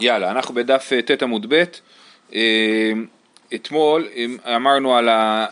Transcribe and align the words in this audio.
יאללה, 0.00 0.30
אנחנו 0.30 0.54
בדף 0.54 0.92
אה, 0.92 1.02
ט 1.02 1.22
עמוד 1.22 1.46
ב', 1.48 1.64
אה, 2.34 2.92
אתמול 3.54 4.08
אמרנו 4.56 4.96
על 4.96 5.08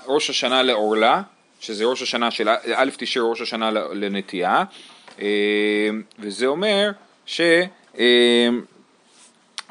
ראש 0.07 0.31
השנה 0.31 0.63
לעורלה, 0.63 1.23
שזה 1.61 1.85
ראש 1.85 2.03
השנה 2.03 2.31
של 2.31 2.49
א' 2.75 2.91
תשרי 2.97 3.23
ראש 3.31 3.41
השנה 3.41 3.71
לנטייה, 3.71 4.65
אה, 5.21 5.27
וזה 6.19 6.47
אומר 6.47 6.91
ש... 7.27 7.41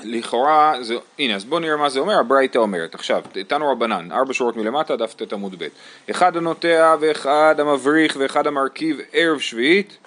לכאורה, 0.04 0.74
זה, 0.82 0.96
הנה 1.20 1.36
אז 1.36 1.46
בואו 1.46 1.60
נראה 1.60 1.78
מה 1.78 1.90
זה 1.90 2.00
אומר, 2.00 2.20
הברייתא 2.20 2.58
אומרת, 2.58 2.96
עכשיו, 2.96 3.24
תנו 3.48 3.72
רבנן, 3.72 4.12
ארבע 4.12 4.34
שורות 4.34 4.58
מלמטה, 4.58 4.96
דף 4.96 5.14
ט 5.14 5.34
עמוד 5.34 5.56
ב', 5.58 5.68
אחד 6.12 6.38
הנוטע 6.38 6.96
ואחד 7.00 7.56
המבריך 7.60 8.18
ואחד 8.20 8.48
המרכיב 8.48 8.98
ערב 9.14 9.40
שביעית, 9.40 9.98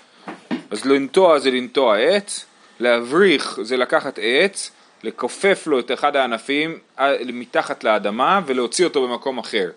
אז 0.71 0.85
לנטוע 0.85 1.39
זה 1.39 1.51
לנטוע 1.51 1.99
עץ, 1.99 2.47
להבריך 2.81 3.59
זה 3.63 3.77
לקחת 3.77 4.19
עץ, 4.23 4.71
לכופף 5.03 5.67
לו 5.67 5.79
את 5.79 5.93
אחד 5.93 6.17
הענפים 6.17 6.79
אה, 6.99 7.13
מתחת 7.27 7.85
לאדמה 7.85 8.41
ולהוציא 8.47 8.85
אותו 8.85 9.09
במקום 9.09 9.39
אחר, 9.39 9.71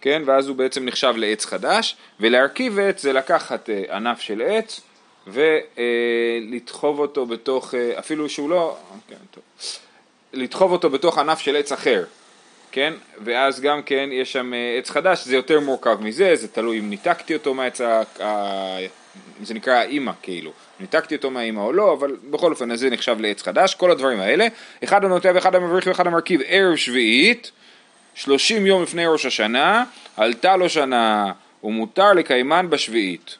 כן? 0.00 0.22
ואז 0.26 0.48
הוא 0.48 0.56
בעצם 0.56 0.84
נחשב 0.84 1.14
לעץ 1.16 1.44
חדש, 1.44 1.96
ולהרכיב 2.20 2.78
עץ 2.78 3.02
זה 3.02 3.12
לקחת 3.12 3.70
אה, 3.70 3.96
ענף 3.96 4.20
של 4.20 4.42
עץ 4.46 4.80
ולדחוב 5.26 6.98
אותו 6.98 7.26
בתוך, 7.26 7.74
אה, 7.74 7.98
אפילו 7.98 8.28
שהוא 8.28 8.50
לא, 8.50 8.76
כן, 9.08 9.16
טוב, 9.30 9.42
לדחוב 10.32 10.72
אותו 10.72 10.90
בתוך 10.90 11.18
ענף 11.18 11.38
של 11.38 11.56
עץ 11.56 11.72
אחר, 11.72 12.04
כן? 12.72 12.92
ואז 13.24 13.60
גם 13.60 13.82
כן 13.82 14.08
יש 14.12 14.32
שם 14.32 14.52
עץ 14.78 14.90
חדש, 14.90 15.24
זה 15.24 15.36
יותר 15.36 15.60
מורכב 15.60 15.96
מזה, 16.00 16.36
זה 16.36 16.48
תלוי 16.48 16.78
אם 16.78 16.90
ניתקתי 16.90 17.34
אותו 17.34 17.54
מהעץ, 17.54 17.80
ה... 17.80 18.02
זה 19.42 19.54
נקרא 19.54 19.74
האימא 19.74 20.12
כאילו, 20.22 20.52
ניתקתי 20.80 21.14
אותו 21.14 21.30
מהאימא 21.30 21.60
או 21.60 21.72
לא, 21.72 21.92
אבל 21.92 22.16
בכל 22.30 22.50
אופן 22.50 22.76
זה 22.76 22.90
נחשב 22.90 23.20
לעץ 23.20 23.42
חדש, 23.42 23.74
כל 23.74 23.90
הדברים 23.90 24.20
האלה, 24.20 24.46
אחד 24.84 25.04
הנוטע 25.04 25.32
ואחד 25.34 25.54
המבריך 25.54 25.86
ואחד 25.86 26.06
המרכיב 26.06 26.40
ערב 26.46 26.76
שביעית, 26.76 27.50
שלושים 28.14 28.66
יום 28.66 28.82
לפני 28.82 29.06
ראש 29.06 29.26
השנה, 29.26 29.84
עלתה 30.16 30.56
לו 30.56 30.68
שנה 30.68 31.32
ומותר 31.64 32.12
לקיימן 32.12 32.66
בשביעית, 32.70 33.36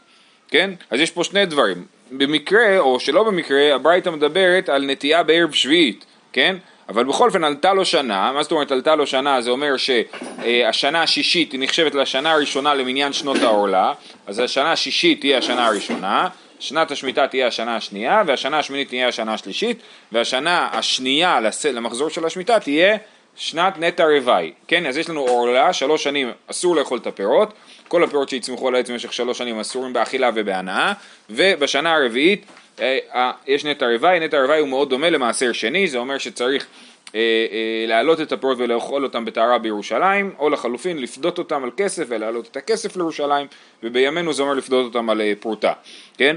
כן? 0.49 0.71
אז 0.91 1.01
יש 1.01 1.11
פה 1.11 1.25
שני 1.25 1.47
דברים, 1.47 1.85
במקרה 2.11 2.79
או 2.79 3.01
שלא 3.01 3.25
במקרה, 3.25 3.75
הברייתא 3.75 4.11
מדברת 4.11 4.69
על 4.69 4.87
נטייה 4.87 5.23
בערב 5.23 5.53
שביעית, 5.53 6.05
כן? 6.33 6.57
אבל 6.91 7.05
בכל 7.05 7.27
אופן 7.27 7.45
עלתה 7.45 7.73
לו 7.73 7.85
שנה, 7.85 8.33
מה 8.33 8.43
זאת 8.43 8.53
אומרת 8.53 8.73
עלתה 8.73 8.95
לו 8.95 9.07
שנה? 9.07 9.41
זה 9.41 9.51
אומר 9.51 9.75
שהשנה 9.77 11.03
השישית 11.03 11.55
נחשבת 11.59 11.95
לשנה 11.95 12.33
הראשונה 12.33 12.75
למניין 12.75 13.13
שנות 13.13 13.43
העורלה, 13.43 13.93
אז 14.27 14.39
השנה 14.39 14.73
השישית 14.73 15.21
תהיה 15.21 15.39
השנה 15.39 15.67
הראשונה, 15.67 16.29
שנת 16.59 16.91
השמיטה 16.91 17.27
תהיה 17.27 17.47
השנה 17.47 17.77
השנייה, 17.77 18.23
והשנה 18.27 18.59
השמינית 18.59 18.89
תהיה 18.89 19.09
השנה 19.09 19.35
השלישית, 19.35 19.83
והשנה 20.13 20.69
השנייה 20.73 21.41
למחזור 21.73 22.11
של 22.11 22.27
השמיטה 22.27 22.61
תהיה 22.61 22.97
שנת 23.41 23.79
נטע 23.79 24.05
רוואי, 24.05 24.53
כן? 24.69 24.87
אז 24.87 24.97
יש 24.97 25.09
לנו 25.09 25.21
עורלה, 25.21 25.73
שלוש 25.73 26.05
שנים 26.05 26.31
אסור 26.47 26.77
לאכול 26.77 26.99
את 26.99 27.07
הפירות, 27.07 27.53
כל 27.89 28.05
הפירות 28.05 28.29
שיצמחו 28.29 28.69
על 28.69 28.75
העץ 28.75 28.91
במשך 28.91 29.13
שלוש 29.13 29.39
שנים 29.39 29.61
אסורים 29.61 29.93
באכילה 29.93 30.31
ובהנאה, 30.35 30.93
ובשנה 31.31 31.95
הרביעית 31.95 32.45
אה, 32.81 32.99
אה, 33.15 33.33
יש 33.47 33.65
נטע 33.65 33.87
רוואי, 33.87 34.21
נטע 34.21 34.43
רוואי 34.43 34.59
הוא 34.59 34.69
מאוד 34.69 34.91
דומה 34.91 35.11
למעשר 35.11 35.53
שני, 35.53 35.89
זה 35.89 35.99
אומר 35.99 36.19
שצריך 36.19 36.67
אה, 37.15 37.21
אה, 37.21 37.85
להעלות 37.89 38.21
את 38.21 38.33
הפירות 38.33 38.59
ולאכול 38.61 39.05
אותם 39.05 39.25
בטהרה 39.25 39.59
בירושלים, 39.59 40.33
או 40.39 40.51
לחלופין 40.51 40.99
לפדות 40.99 41.39
אותם 41.39 41.65
על 41.65 41.71
כסף 41.77 42.05
ולהעלות 42.09 42.49
את 42.51 42.57
הכסף 42.57 42.97
לירושלים, 42.97 43.47
ובימינו 43.83 44.33
זה 44.33 44.43
אומר 44.43 44.55
לפדות 44.55 44.85
אותם 44.85 45.11
על 45.11 45.21
אה, 45.21 45.33
פרוטה, 45.41 45.73
כן? 46.19 46.37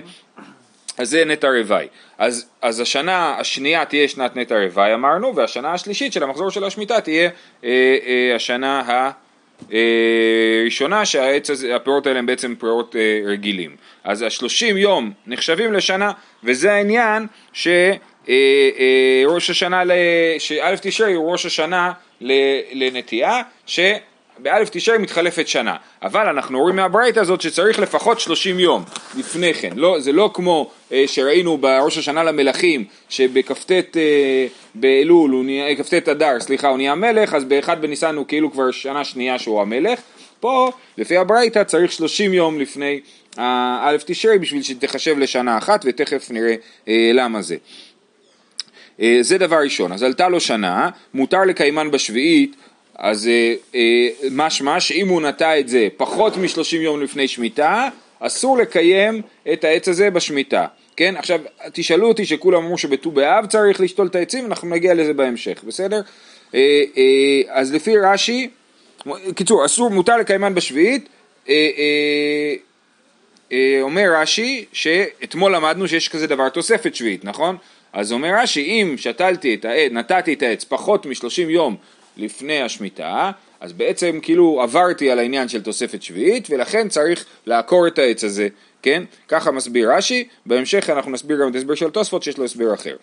אז 0.97 1.09
זה 1.09 1.25
נטע 1.25 1.47
רוואי. 1.47 1.87
אז, 2.17 2.45
אז 2.61 2.79
השנה 2.79 3.35
השנייה 3.39 3.85
תהיה 3.85 4.07
שנת 4.07 4.35
נטע 4.35 4.55
רוואי 4.55 4.93
אמרנו, 4.93 5.35
והשנה 5.35 5.73
השלישית 5.73 6.13
של 6.13 6.23
המחזור 6.23 6.49
של 6.49 6.63
השמיטה 6.63 7.01
תהיה 7.01 7.29
אה, 7.63 7.69
אה, 8.05 8.35
השנה 8.35 9.03
הראשונה 9.69 11.05
שהפירות 11.05 12.07
האלה 12.07 12.19
הם 12.19 12.25
בעצם 12.25 12.55
פירות 12.59 12.95
אה, 12.95 13.19
רגילים. 13.25 13.75
אז 14.03 14.21
השלושים 14.21 14.77
יום 14.77 15.11
נחשבים 15.27 15.73
לשנה, 15.73 16.11
וזה 16.43 16.73
העניין 16.73 17.27
ש... 17.53 17.67
אה, 18.29 18.33
אה, 18.79 19.23
ראש 19.25 19.49
השנה, 19.49 19.83
שא' 20.39 20.75
תשרי 20.81 21.13
הוא 21.13 21.31
ראש 21.31 21.45
השנה 21.45 21.91
לנטייה, 22.71 23.41
שבא' 24.39 24.63
תשרי 24.71 24.97
מתחלפת 24.97 25.47
שנה. 25.47 25.75
אבל 26.03 26.27
אנחנו 26.27 26.59
רואים 26.59 26.75
מהברייתא 26.75 27.19
הזאת 27.19 27.41
שצריך 27.41 27.79
לפחות 27.79 28.19
30 28.19 28.59
יום 28.59 28.83
לפני 29.17 29.53
כן. 29.53 29.69
לא, 29.75 29.99
זה 29.99 30.11
לא 30.11 30.31
כמו 30.33 30.71
אה, 30.91 31.03
שראינו 31.07 31.57
בראש 31.57 31.97
השנה 31.97 32.23
למלכים, 32.23 32.85
שבכ"ט 33.09 33.71
באלול, 34.75 35.45
כ"ט 35.77 36.09
אדר, 36.09 36.39
סליחה, 36.39 36.67
הוא 36.67 36.77
נהיה 36.77 36.95
מלך, 36.95 37.33
אז 37.33 37.43
באחד 37.43 37.81
בניסן 37.81 38.15
הוא 38.15 38.25
כאילו 38.27 38.51
כבר 38.51 38.71
שנה 38.71 39.03
שנייה 39.03 39.39
שהוא 39.39 39.61
המלך. 39.61 39.99
פה, 40.39 40.71
לפי 40.97 41.17
הברייתא, 41.17 41.63
צריך 41.63 41.91
30 41.91 42.33
יום 42.33 42.59
לפני 42.59 42.99
א' 43.37 43.97
תשרי 44.05 44.37
בשביל 44.37 44.63
שתחשב 44.63 45.17
לשנה 45.17 45.57
אחת, 45.57 45.81
ותכף 45.85 46.31
נראה 46.31 46.55
למה 47.13 47.41
זה. 47.41 47.55
אה, 49.01 49.17
זה 49.21 49.37
דבר 49.37 49.57
ראשון, 49.63 49.91
אז 49.91 50.03
עלתה 50.03 50.29
לו 50.29 50.39
שנה, 50.39 50.89
מותר 51.13 51.43
לקיימן 51.43 51.91
בשביעית, 51.91 52.55
אז 52.95 53.27
אה, 53.27 53.53
אה, 53.75 54.07
משמע 54.31 54.79
שאם 54.79 55.07
הוא 55.07 55.21
נטע 55.21 55.59
את 55.59 55.69
זה 55.69 55.87
פחות 55.97 56.37
משלושים 56.37 56.81
יום 56.81 57.01
לפני 57.01 57.27
שמיטה, 57.27 57.89
אסור 58.19 58.57
לקיים 58.57 59.21
את 59.53 59.63
העץ 59.63 59.87
הזה 59.87 60.09
בשמיטה. 60.09 60.65
כן, 60.97 61.15
עכשיו 61.17 61.39
תשאלו 61.73 62.07
אותי 62.07 62.25
שכולם 62.25 62.63
אמרו 62.63 62.77
שבט"ו 62.77 63.11
באב 63.11 63.45
צריך 63.45 63.81
לשתול 63.81 64.07
את 64.07 64.15
העצים, 64.15 64.45
אנחנו 64.45 64.69
נגיע 64.69 64.93
לזה 64.93 65.13
בהמשך, 65.13 65.63
בסדר? 65.63 66.01
אז 67.49 67.73
לפי 67.73 67.97
רש"י, 67.97 68.49
קיצור, 69.35 69.65
אסור, 69.65 69.89
מותר 69.89 70.17
לקיימן 70.17 70.55
בשביעית, 70.55 71.09
אומר 73.81 74.13
רש"י 74.21 74.65
שאתמול 74.73 75.55
למדנו 75.55 75.87
שיש 75.87 76.09
כזה 76.09 76.27
דבר 76.27 76.49
תוספת 76.49 76.95
שביעית, 76.95 77.25
נכון? 77.25 77.57
אז 77.93 78.11
אומר 78.11 78.33
רש"י, 78.41 78.61
אם 78.61 78.95
שתלתי 78.97 79.53
את 79.53 79.65
העץ, 79.65 79.91
נתתי 79.91 80.33
את 80.33 80.43
העץ 80.43 80.63
פחות 80.63 81.05
משלושים 81.05 81.49
יום 81.49 81.75
לפני 82.17 82.61
השמיטה, 82.61 83.31
אז 83.59 83.73
בעצם 83.73 84.19
כאילו 84.21 84.61
עברתי 84.61 85.11
על 85.11 85.19
העניין 85.19 85.47
של 85.47 85.61
תוספת 85.61 86.03
שביעית, 86.03 86.47
ולכן 86.49 86.89
צריך 86.89 87.25
לעקור 87.45 87.87
את 87.87 87.99
העץ 87.99 88.23
הזה, 88.23 88.47
כן? 88.81 89.03
ככה 89.27 89.51
מסביר 89.51 89.91
רש"י, 89.93 90.27
בהמשך 90.45 90.89
אנחנו 90.89 91.11
נסביר 91.11 91.37
גם 91.41 91.49
את 91.49 91.55
ההסבר 91.55 91.75
של 91.75 91.89
תוספות 91.89 92.23
שיש 92.23 92.37
לו 92.37 92.45
הסבר 92.45 92.73
אחר. 92.73 92.95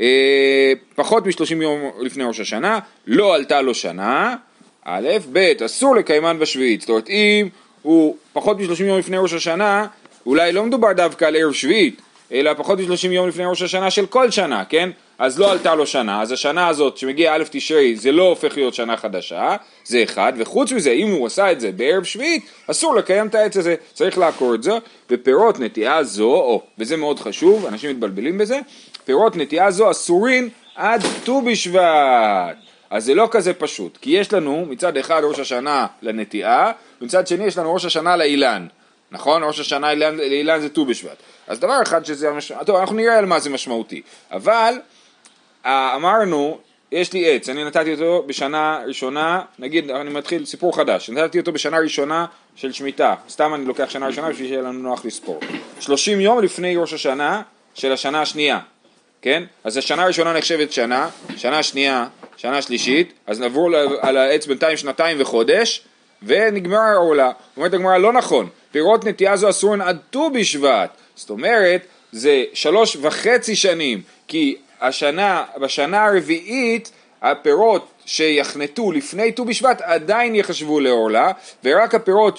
אה, 0.00 0.72
פחות 0.94 1.26
משלושים 1.26 1.62
יום 1.62 1.90
לפני 2.00 2.24
ראש 2.24 2.40
השנה, 2.40 2.78
לא 3.06 3.34
עלתה 3.34 3.60
לו 3.60 3.74
שנה, 3.74 4.36
א', 4.84 5.08
ב', 5.32 5.62
אסור 5.64 5.96
לקיימן 5.96 6.38
בשביעית, 6.38 6.80
זאת 6.80 6.90
אומרת 6.90 7.08
אם 7.08 7.48
הוא 7.82 8.16
פחות 8.32 8.58
משלושים 8.58 8.86
יום 8.86 8.98
לפני 8.98 9.16
ראש 9.16 9.32
השנה, 9.32 9.86
אולי 10.26 10.52
לא 10.52 10.64
מדובר 10.66 10.92
דווקא 10.92 11.24
על 11.24 11.36
ערב 11.36 11.52
שביעית, 11.52 12.00
אלא 12.32 12.54
פחות 12.54 12.78
מ-30 12.78 13.06
יום 13.06 13.28
לפני 13.28 13.44
ראש 13.44 13.62
השנה 13.62 13.90
של 13.90 14.06
כל 14.06 14.30
שנה, 14.30 14.64
כן? 14.64 14.90
אז 15.20 15.38
לא 15.38 15.52
עלתה 15.52 15.74
לו 15.74 15.86
שנה, 15.86 16.22
אז 16.22 16.32
השנה 16.32 16.68
הזאת 16.68 16.96
שמגיע 16.96 17.34
א' 17.34 17.42
תשרי 17.50 17.96
זה 17.96 18.12
לא 18.12 18.22
הופך 18.22 18.56
להיות 18.56 18.74
שנה 18.74 18.96
חדשה, 18.96 19.56
זה 19.84 20.02
אחד, 20.02 20.32
וחוץ 20.36 20.72
מזה 20.72 20.90
אם 20.90 21.10
הוא 21.10 21.26
עשה 21.26 21.52
את 21.52 21.60
זה 21.60 21.72
בערב 21.72 22.04
שביעית, 22.04 22.44
אסור 22.70 22.94
לקיים 22.94 23.26
את 23.26 23.34
העץ 23.34 23.56
הזה, 23.56 23.74
צריך 23.92 24.18
לעקור 24.18 24.54
את 24.54 24.62
זה, 24.62 24.72
ופירות 25.10 25.60
נטיעה 25.60 26.04
זו, 26.04 26.34
או, 26.34 26.62
וזה 26.78 26.96
מאוד 26.96 27.20
חשוב, 27.20 27.66
אנשים 27.66 27.90
מתבלבלים 27.90 28.38
בזה, 28.38 28.58
פירות 29.04 29.36
נטיעה 29.36 29.70
זו 29.70 29.90
אסורים 29.90 30.48
עד 30.74 31.02
ט"ו 31.24 31.42
בשבט, 31.42 32.56
אז 32.90 33.04
זה 33.04 33.14
לא 33.14 33.28
כזה 33.30 33.54
פשוט, 33.54 33.98
כי 34.00 34.10
יש 34.10 34.32
לנו 34.32 34.66
מצד 34.68 34.96
אחד 34.96 35.20
ראש 35.24 35.38
השנה 35.38 35.86
לנטיעה, 36.02 36.72
ומצד 37.00 37.26
שני 37.26 37.44
יש 37.44 37.58
לנו 37.58 37.74
ראש 37.74 37.84
השנה 37.84 38.16
לאילן, 38.16 38.66
נכון? 39.10 39.44
ראש 39.44 39.60
השנה 39.60 39.94
לאילן 39.94 40.60
זה 40.60 40.68
ט"ו 40.68 40.84
בשבט. 40.84 41.16
אז 41.48 41.60
דבר 41.60 41.82
אחד 41.82 42.04
שזה 42.04 42.30
טוב 42.66 42.76
אנחנו 42.76 42.96
נראה 42.96 43.18
על 43.18 43.26
מה 43.26 43.40
זה 43.40 43.50
משמעותי, 43.50 44.02
אבל 44.32 44.74
אמרנו 45.66 46.58
יש 46.92 47.12
לי 47.12 47.36
עץ, 47.36 47.48
אני 47.48 47.64
נתתי 47.64 47.92
אותו 47.92 48.24
בשנה 48.26 48.80
ראשונה, 48.86 49.42
נגיד 49.58 49.90
אני 49.90 50.10
מתחיל 50.10 50.44
סיפור 50.44 50.76
חדש, 50.76 51.10
נתתי 51.10 51.38
אותו 51.38 51.52
בשנה 51.52 51.78
ראשונה 51.78 52.26
של 52.56 52.72
שמיטה, 52.72 53.14
סתם 53.28 53.54
אני 53.54 53.64
לוקח 53.64 53.90
שנה 53.90 54.06
ראשונה 54.06 54.30
בשביל 54.30 54.48
שיהיה 54.48 54.62
לנו 54.62 54.78
נוח 54.78 55.04
לספור, 55.04 55.40
30 55.80 56.20
יום 56.20 56.42
לפני 56.42 56.76
ראש 56.76 56.92
השנה 56.92 57.42
של 57.74 57.92
השנה 57.92 58.22
השנייה, 58.22 58.58
כן? 59.22 59.42
אז 59.64 59.76
השנה 59.76 60.02
הראשונה 60.02 60.32
נחשבת 60.32 60.72
שנה, 60.72 61.08
שנה 61.36 61.62
שנייה, 61.62 62.06
שנה 62.36 62.62
שלישית, 62.62 63.12
אז 63.26 63.40
נעבור 63.40 63.76
על 64.00 64.16
העץ 64.16 64.46
בינתיים 64.46 64.76
שנתיים 64.76 65.16
וחודש, 65.20 65.82
ונגמר 66.22 66.78
העולה. 66.78 67.32
אומרת 67.56 67.74
הגמרא 67.74 67.98
לא 67.98 68.12
נכון, 68.12 68.48
פירות 68.72 69.04
נטייה 69.04 69.36
זו 69.36 69.50
אסורן 69.50 69.80
עד 69.80 69.98
ט"ו 70.10 70.30
בשבט, 70.30 70.90
זאת 71.14 71.30
אומרת, 71.30 71.82
זה 72.12 72.44
שלוש 72.52 72.96
וחצי 73.00 73.56
שנים, 73.56 74.02
כי 74.28 74.56
השנה, 74.80 75.44
בשנה 75.60 76.04
הרביעית 76.04 76.92
הפירות 77.22 77.92
שיחנטו 78.06 78.92
לפני 78.92 79.32
ט"ו 79.32 79.44
בשבט 79.44 79.80
עדיין 79.80 80.34
יחשבו 80.34 80.80
לעורלה, 80.80 81.32
ורק 81.64 81.94
הפירות 81.94 82.38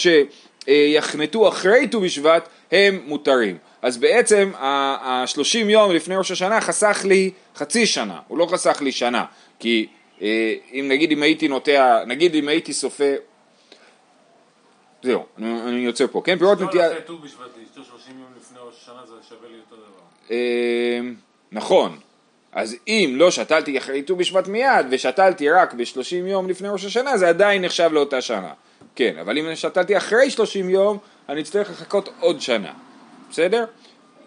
שיחנטו 0.67 1.47
אחרי 1.47 1.87
ט"ו 1.87 2.01
בשבט 2.01 2.47
הם 2.71 2.99
מותרים. 3.05 3.57
אז 3.81 3.97
בעצם 3.97 4.51
ה-30 4.55 5.57
יום 5.57 5.91
לפני 5.91 6.15
ראש 6.15 6.31
השנה 6.31 6.61
חסך 6.61 7.01
לי 7.05 7.31
חצי 7.55 7.85
שנה, 7.85 8.19
הוא 8.27 8.37
לא 8.37 8.45
חסך 8.45 8.81
לי 8.81 8.91
שנה, 8.91 9.25
כי 9.59 9.87
אה, 10.21 10.55
אם 10.73 10.85
נגיד 10.89 11.11
אם 11.11 11.23
הייתי 11.23 11.47
נוטע, 11.47 12.03
נגיד 12.07 12.35
אם 12.35 12.47
הייתי 12.47 12.73
סופר, 12.73 13.15
זהו, 15.03 15.25
אני, 15.37 15.61
אני 15.61 15.79
יוצא 15.79 16.05
פה, 16.11 16.21
כן, 16.25 16.37
פירות 16.37 16.61
נטייה... 16.61 16.87
לא 16.87 16.93
אחרי 16.93 17.01
ט"ו 17.01 17.17
בשבט 17.17 17.57
לאשתו 17.61 17.83
30 17.83 18.19
יום 18.19 18.27
לפני 18.37 18.57
ראש 18.65 18.75
השנה 18.81 19.01
זה 19.05 19.13
שווה 19.29 19.49
לי 19.49 19.57
אותו 19.57 19.75
דבר. 19.75 20.31
אה, 20.31 20.99
נכון, 21.51 21.99
אז 22.53 22.75
אם 22.87 23.13
לא 23.15 23.31
שתלתי 23.31 23.77
אחרי 23.77 24.01
ט"ו 24.01 24.15
בשבט 24.15 24.47
מיד 24.47 24.85
ושתלתי 24.89 25.49
רק 25.49 25.73
ב-30 25.73 26.15
יום 26.15 26.49
לפני 26.49 26.69
ראש 26.69 26.85
השנה 26.85 27.17
זה 27.17 27.29
עדיין 27.29 27.65
נחשב 27.65 27.89
לאותה 27.93 28.21
שנה. 28.21 28.53
כן, 28.95 29.17
אבל 29.21 29.37
אם 29.37 29.55
שתלתי 29.55 29.97
אחרי 29.97 30.29
30 30.29 30.69
יום 30.69 30.97
אני 31.29 31.41
אצטרך 31.41 31.69
לחכות 31.69 32.09
עוד 32.19 32.41
שנה, 32.41 32.71
בסדר? 33.29 33.65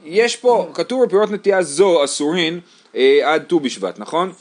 יש 0.04 0.36
פה, 0.36 0.70
כתוב 0.74 1.04
בפירות 1.04 1.30
נטייה 1.30 1.62
זו 1.62 2.04
אסורין 2.04 2.60
אה, 2.96 3.20
עד 3.24 3.42
ט"ו 3.42 3.60
בשבט, 3.60 3.98
נכון? 3.98 4.32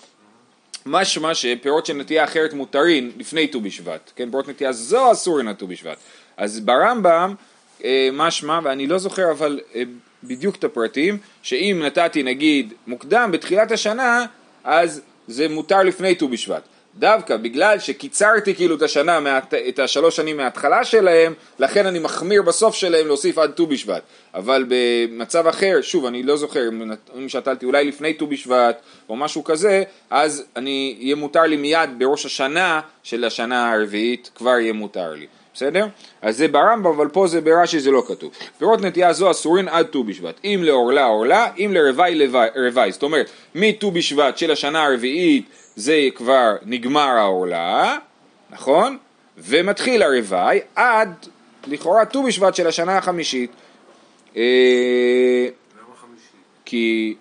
משמע 0.85 1.35
שפירות 1.35 1.85
של 1.85 1.94
נטייה 1.94 2.24
אחרת 2.24 2.53
מותרים 2.53 3.12
לפני 3.18 3.47
ט"ו 3.47 3.62
בשבט, 3.62 4.12
כן? 4.15 4.30
פירות 4.31 4.47
נטייה 4.47 4.71
זו 4.71 5.12
אסורין 5.12 5.47
עד 5.47 5.56
ט"ו 5.56 5.68
בשבט. 5.68 5.97
אז 6.38 6.59
ברמב"ם 6.59 7.35
אה, 7.83 8.09
משמע, 8.13 8.59
ואני 8.63 8.88
לא 8.88 8.97
זוכר 8.97 9.31
אבל 9.31 9.59
אה, 9.75 9.83
בדיוק 10.23 10.55
את 10.55 10.63
הפרטים, 10.63 11.17
שאם 11.41 11.81
נתתי 11.85 12.23
נגיד 12.23 12.73
מוקדם 12.87 13.29
בתחילת 13.33 13.71
השנה, 13.71 14.25
אז 14.63 15.01
זה 15.27 15.49
מותר 15.49 15.83
לפני 15.83 16.15
ט"ו 16.15 16.27
בשבט. 16.27 16.61
דווקא 16.95 17.37
בגלל 17.37 17.79
שקיצרתי 17.79 18.55
כאילו 18.55 18.75
את 18.75 18.81
השנה, 18.81 19.39
את 19.69 19.79
השלוש 19.79 20.15
שנים 20.15 20.37
מההתחלה 20.37 20.83
שלהם, 20.83 21.33
לכן 21.59 21.85
אני 21.85 21.99
מחמיר 21.99 22.41
בסוף 22.41 22.75
שלהם 22.75 23.07
להוסיף 23.07 23.37
עד 23.37 23.51
ט"ו 23.51 23.67
בשבט. 23.67 24.01
אבל 24.33 24.65
במצב 24.67 25.47
אחר, 25.47 25.79
שוב, 25.81 26.05
אני 26.05 26.23
לא 26.23 26.37
זוכר 26.37 26.69
אם 27.17 27.29
שתלתי 27.29 27.65
אולי 27.65 27.85
לפני 27.85 28.13
ט"ו 28.13 28.27
בשבט 28.27 28.81
או 29.09 29.15
משהו 29.15 29.43
כזה, 29.43 29.83
אז 30.09 30.43
אני, 30.55 30.95
יהיה 30.99 31.15
מותר 31.15 31.41
לי 31.41 31.57
מיד 31.57 31.89
בראש 31.97 32.25
השנה 32.25 32.81
של 33.03 33.25
השנה 33.25 33.73
הרביעית, 33.73 34.29
כבר 34.35 34.59
יהיה 34.59 34.73
מותר 34.73 35.13
לי. 35.13 35.27
בסדר? 35.53 35.88
אז 36.21 36.38
זה 36.38 36.47
ברמב"ם, 36.47 36.88
אבל 36.88 37.07
פה 37.07 37.27
זה 37.27 37.41
ברש"י 37.41 37.79
זה 37.79 37.91
לא 37.91 38.03
כתוב. 38.07 38.31
פירות 38.57 38.81
נטייה 38.81 39.13
זו 39.13 39.31
אסורין 39.31 39.67
עד 39.67 39.85
ט"ו 39.85 40.03
בשבט. 40.03 40.39
אם 40.44 40.59
לעורלה 40.63 41.05
עורלה, 41.05 41.47
אם 41.57 41.71
לרווי 41.73 42.27
רווי. 42.55 42.91
זאת 42.91 43.03
אומרת, 43.03 43.29
מט"ו 43.55 43.91
בשבט 43.91 44.38
של 44.38 44.51
השנה 44.51 44.85
הרביעית 44.85 45.45
זה 45.75 46.07
כבר 46.15 46.55
נגמר 46.65 47.09
העורלה, 47.17 47.97
נכון? 48.50 48.97
ומתחיל 49.38 50.03
הרווי 50.03 50.59
עד 50.75 51.13
לכאורה 51.67 52.06
ט"ו 52.06 52.23
בשבט 52.23 52.56
של 52.56 52.67
השנה 52.67 52.97
החמישית. 52.97 53.51
אה, 54.38 54.41
למה 55.75 55.95
חמישית? 55.95 56.35
כי 56.65 57.15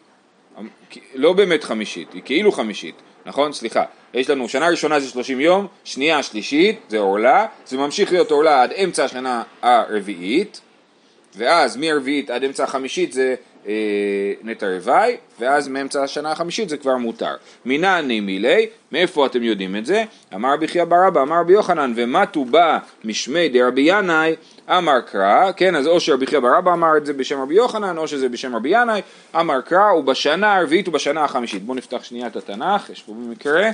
לא 1.15 1.33
באמת 1.33 1.65
חמישית, 1.65 2.13
היא 2.13 2.23
כאילו 2.25 2.53
חמישית. 2.53 2.95
נכון? 3.27 3.53
סליחה. 3.53 3.85
יש 4.15 4.31
לנו 4.31 4.49
שנה 4.49 4.69
ראשונה 4.69 5.01
זה 5.01 5.09
30 5.09 5.41
יום, 5.41 5.67
שנייה 5.85 6.23
שלישית 6.23 6.81
זה 6.89 6.99
עורלה, 6.99 7.47
זה 7.67 7.77
ממשיך 7.77 8.13
להיות 8.13 8.31
עורלה 8.31 8.63
עד 8.63 8.73
אמצע 8.73 9.05
השנה 9.05 9.43
הרביעית, 9.63 10.61
ואז 11.37 11.77
מהרביעית 11.77 12.31
עד 12.31 12.45
אמצע 12.45 12.65
החמישית 12.65 13.13
זה 13.13 13.35
אה, 13.67 13.73
נטע 14.43 14.67
רווי, 14.67 15.17
ואז 15.41 15.69
מאמצע 15.69 16.03
השנה 16.03 16.33
החמישית 16.33 16.69
זה 16.69 16.77
כבר 16.77 16.97
מותר. 16.97 17.35
מינני 17.65 18.21
מילי, 18.21 18.67
מאיפה 18.93 19.27
אתם 19.27 19.43
יודעים 19.43 19.77
את 19.77 19.87
זה? 19.87 20.05
אמר 20.35 20.53
רבי 20.55 20.69
חייא 20.69 20.85
בר 20.85 21.09
אבא, 21.09 21.23
אמר 21.23 21.41
רבי 21.41 21.53
יוחנן, 21.53 21.93
ומטו 21.97 22.45
בא 22.45 22.79
משמי 23.05 23.49
דרבי 23.49 23.83
ינאי, 23.87 24.35
אמר 24.69 25.01
קרא, 25.01 25.53
כן, 25.57 25.77
אז 25.77 25.87
או 25.87 26.01
שרבי 26.01 26.27
חייא 26.27 26.41
בר 26.41 26.59
אבא 26.59 26.73
אמר 26.73 26.97
את 26.97 27.07
זה 27.07 27.13
בשם 27.13 27.41
רבי 27.41 27.55
יוחנן, 27.55 27.99
או 27.99 28.09
שזה 28.09 28.29
בשם 28.29 28.57
רבי 28.57 28.69
ינאי, 28.69 29.03
אמר 29.41 29.61
קרא, 29.61 29.93
ובשנה 29.93 30.57
הרביעית 30.57 30.89
ובשנה 30.89 31.25
החמישית. 31.25 31.63
בואו 31.63 31.79
נפתח 31.79 32.05
שנייה 32.05 32.27
את 32.27 32.37
התנ"ך, 32.37 32.91
יש 32.91 33.03
פה 33.03 33.13
במקרה, 33.13 33.71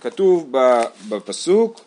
כתוב 0.00 0.52
בפסוק, 1.08 1.80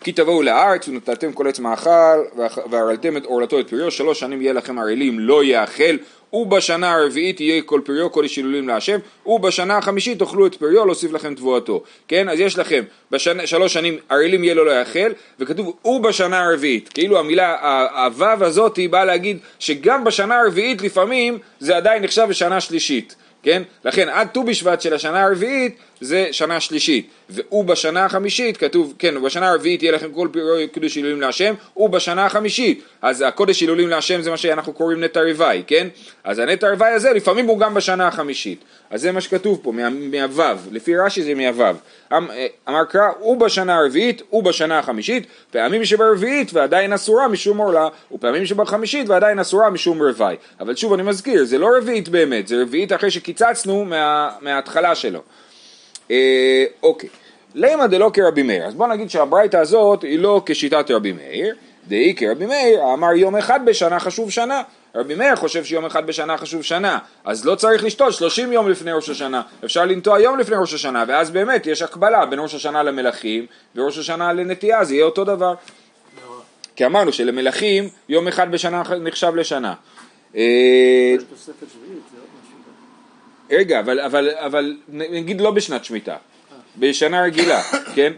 כי 0.00 0.12
תבואו 0.12 0.42
לארץ 0.42 0.88
ונטלתם 0.88 1.32
כל 1.32 1.48
עץ 1.48 1.58
מאכל 1.58 2.40
והרלתם 2.70 3.16
את 3.16 3.24
עורלתו 3.24 3.60
את 3.60 3.70
פריו 3.70 3.90
שלוש 3.90 4.20
שנים 4.20 4.42
יהיה 4.42 4.52
לכם 4.52 4.78
ערלים 4.78 5.20
לא 5.20 5.44
יאכל 5.44 5.96
ובשנה 6.32 6.92
הרביעית 6.92 7.40
יהיה 7.40 7.62
כל 7.62 7.80
פריו 7.84 8.12
כל 8.12 8.24
השילולים 8.24 8.68
להשם 8.68 8.98
ובשנה 9.26 9.78
החמישית 9.78 10.18
תאכלו 10.18 10.46
את 10.46 10.54
פריו 10.54 10.86
להוסיף 10.86 11.12
לכם 11.12 11.34
תבואתו. 11.34 11.82
כן? 12.08 12.28
אז 12.28 12.40
יש 12.40 12.58
לכם 12.58 12.82
בשנה, 13.10 13.46
שלוש 13.46 13.72
שנים 13.72 13.98
ערלים 14.08 14.44
יהיה 14.44 14.54
לו 14.54 14.64
לא 14.64 14.70
יאכל 14.70 15.12
וכתוב 15.38 15.76
ובשנה 15.84 16.44
הרביעית. 16.44 16.88
כאילו 16.88 17.18
המילה 17.18 17.56
הוו 18.04 18.44
הזאת 18.44 18.76
היא 18.76 18.88
באה 18.88 19.04
להגיד 19.04 19.38
שגם 19.58 20.04
בשנה 20.04 20.40
הרביעית 20.40 20.82
לפעמים 20.82 21.38
זה 21.60 21.76
עדיין 21.76 22.02
נחשב 22.02 22.26
בשנה 22.28 22.60
שלישית 22.60 23.14
כן? 23.42 23.62
לכן 23.84 24.08
עד 24.08 24.28
ט"ו 24.28 24.44
בשבט 24.44 24.80
של 24.80 24.94
השנה 24.94 25.22
הרביעית 25.24 25.76
זה 26.00 26.28
שנה 26.32 26.60
שלישית, 26.60 27.10
ובשנה 27.52 28.04
החמישית 28.04 28.56
כתוב, 28.56 28.94
כן, 28.98 29.16
ובשנה 29.16 29.48
הרביעית 29.48 29.82
יהיה 29.82 29.92
לכם 29.92 30.12
כל 30.12 30.28
פירוי 30.32 30.68
קודש 30.68 30.94
הילולים 30.96 31.20
להשם, 31.20 31.54
ובשנה 31.76 32.26
החמישית, 32.26 32.82
אז 33.02 33.24
הקודש 33.26 33.60
הילולים 33.60 33.88
להשם 33.88 34.22
זה 34.22 34.30
מה 34.30 34.36
שאנחנו 34.36 34.72
קוראים 34.72 35.04
נטע 35.04 35.20
רווי, 35.20 35.62
כן? 35.66 35.88
אז 36.24 36.38
הנטע 36.38 36.70
רווי 36.70 36.88
הזה 36.88 37.12
לפעמים 37.12 37.46
הוא 37.46 37.58
גם 37.58 37.74
בשנה 37.74 38.08
החמישית, 38.08 38.64
אז 38.90 39.00
זה 39.00 39.12
מה 39.12 39.20
שכתוב 39.20 39.60
פה, 39.62 39.72
מהוו, 40.10 40.44
לפי 40.70 40.96
רש"י 40.96 41.22
זה 41.22 41.34
מהוו. 41.34 41.76
אמ, 42.12 42.28
אמר 42.68 42.84
קרא, 42.84 43.08
ובשנה 43.22 43.76
הרביעית, 43.76 44.22
ובשנה 44.32 44.78
החמישית, 44.78 45.26
פעמים 45.50 45.84
שברביעית 45.84 46.50
ועדיין 46.52 46.92
אסורה 46.92 47.28
משום 47.28 47.58
עורלה, 47.58 47.88
ופעמים 48.12 48.46
שבחמישית 48.46 49.08
ועדיין 49.08 49.38
אסורה 49.38 49.70
משום 49.70 50.02
רווי. 50.02 50.36
אבל 50.60 50.76
שוב 50.76 50.92
אני 50.92 51.02
מזכיר, 51.02 51.44
זה 51.44 51.58
לא 51.58 51.68
רביעית 51.78 52.08
באמת, 52.08 52.48
זה 52.48 52.62
רביעית 52.62 52.92
אחרי 52.92 53.10
שקיצצנו 53.10 53.84
מה, 53.84 54.30
מההתחלה 54.40 54.94
שלו. 54.94 55.20
אה, 56.10 56.64
אוקיי, 56.82 57.08
למה 57.54 57.86
דלא 57.86 58.10
כרבי 58.12 58.42
מאיר, 58.42 58.64
אז 58.64 58.74
בוא 58.74 58.86
נגיד 58.86 59.10
שהברייתא 59.10 59.56
הזאת 59.56 60.02
היא 60.02 60.18
לא 60.18 60.42
כשיטת 60.46 60.90
רבי 60.90 61.12
מאיר, 61.12 61.54
דאי 61.88 62.14
כרבי 62.16 62.46
מאיר, 62.46 62.80
אמר 62.94 63.12
יום 63.12 63.36
אחד 63.36 63.66
בשנה 63.66 64.00
חשוב 64.00 64.30
שנה. 64.30 64.62
רבי 64.94 65.14
מאיר 65.14 65.36
חושב 65.36 65.64
שיום 65.64 65.84
אחד 65.84 66.06
בשנה 66.06 66.36
חשוב 66.36 66.62
שנה, 66.62 66.98
אז 67.24 67.44
לא 67.44 67.54
צריך 67.54 67.84
לשתות 67.84 68.12
30 68.12 68.52
יום 68.52 68.68
לפני 68.68 68.92
ראש 68.92 69.10
השנה, 69.10 69.42
אפשר 69.64 69.84
לנטוע 69.84 70.20
יום 70.20 70.38
לפני 70.38 70.56
ראש 70.56 70.74
השנה, 70.74 71.04
ואז 71.08 71.30
באמת 71.30 71.66
יש 71.66 71.82
הקבלה 71.82 72.26
בין 72.26 72.38
ראש 72.38 72.54
השנה 72.54 72.82
למלכים 72.82 73.46
וראש 73.76 73.98
השנה 73.98 74.32
לנטייה, 74.32 74.84
זה 74.84 74.94
יהיה 74.94 75.04
אותו 75.04 75.24
דבר. 75.24 75.54
כי 76.76 76.86
אמרנו 76.86 77.12
שלמלכים 77.12 77.88
יום 78.08 78.28
אחד 78.28 78.52
בשנה 78.52 78.82
נחשב 79.00 79.34
לשנה. 79.34 79.74
זה 80.32 80.38
רגע, 83.50 83.80
אבל, 83.80 84.00
אבל, 84.00 84.30
אבל 84.36 84.76
נגיד 84.88 85.40
לא 85.40 85.50
בשנת 85.50 85.84
שמיטה, 85.84 86.16
בשנה 86.78 87.22
רגילה, 87.22 87.62
כן? 87.94 88.12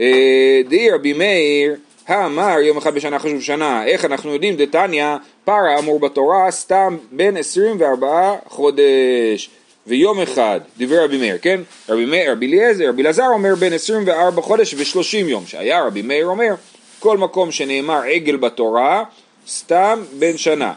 אה, 0.00 0.60
דאי 0.68 0.90
רבי 0.90 1.12
מאיר, 1.12 1.74
האמר 2.08 2.60
יום 2.60 2.76
אחד 2.76 2.94
בשנה 2.94 3.18
חשוב 3.18 3.42
שנה, 3.42 3.86
איך 3.86 4.04
אנחנו 4.04 4.32
יודעים 4.32 4.56
דתניא, 4.56 5.16
פרה 5.44 5.78
אמור 5.78 6.00
בתורה 6.00 6.50
סתם 6.50 6.96
בין 7.12 7.36
24 7.36 8.34
חודש 8.48 9.50
ויום 9.86 10.20
אחד, 10.20 10.60
דברי 10.78 10.98
רבי 10.98 11.18
מאיר, 11.18 11.36
כן? 11.42 11.60
רבי 11.88 12.04
מאיר, 12.04 12.32
רבי 12.32 12.46
אליעזר, 12.46 12.88
רבי 12.88 13.02
אלעזר 13.02 13.26
אומר 13.26 13.54
בין 13.54 13.72
24 13.72 14.42
חודש 14.42 14.74
ו-30 14.74 15.16
יום, 15.16 15.46
שהיה 15.46 15.82
רבי 15.82 16.02
מאיר 16.02 16.26
אומר, 16.26 16.54
כל 16.98 17.18
מקום 17.18 17.52
שנאמר 17.52 18.02
עגל 18.02 18.36
בתורה, 18.36 19.04
סתם 19.48 20.02
בין 20.18 20.36
שנה, 20.36 20.72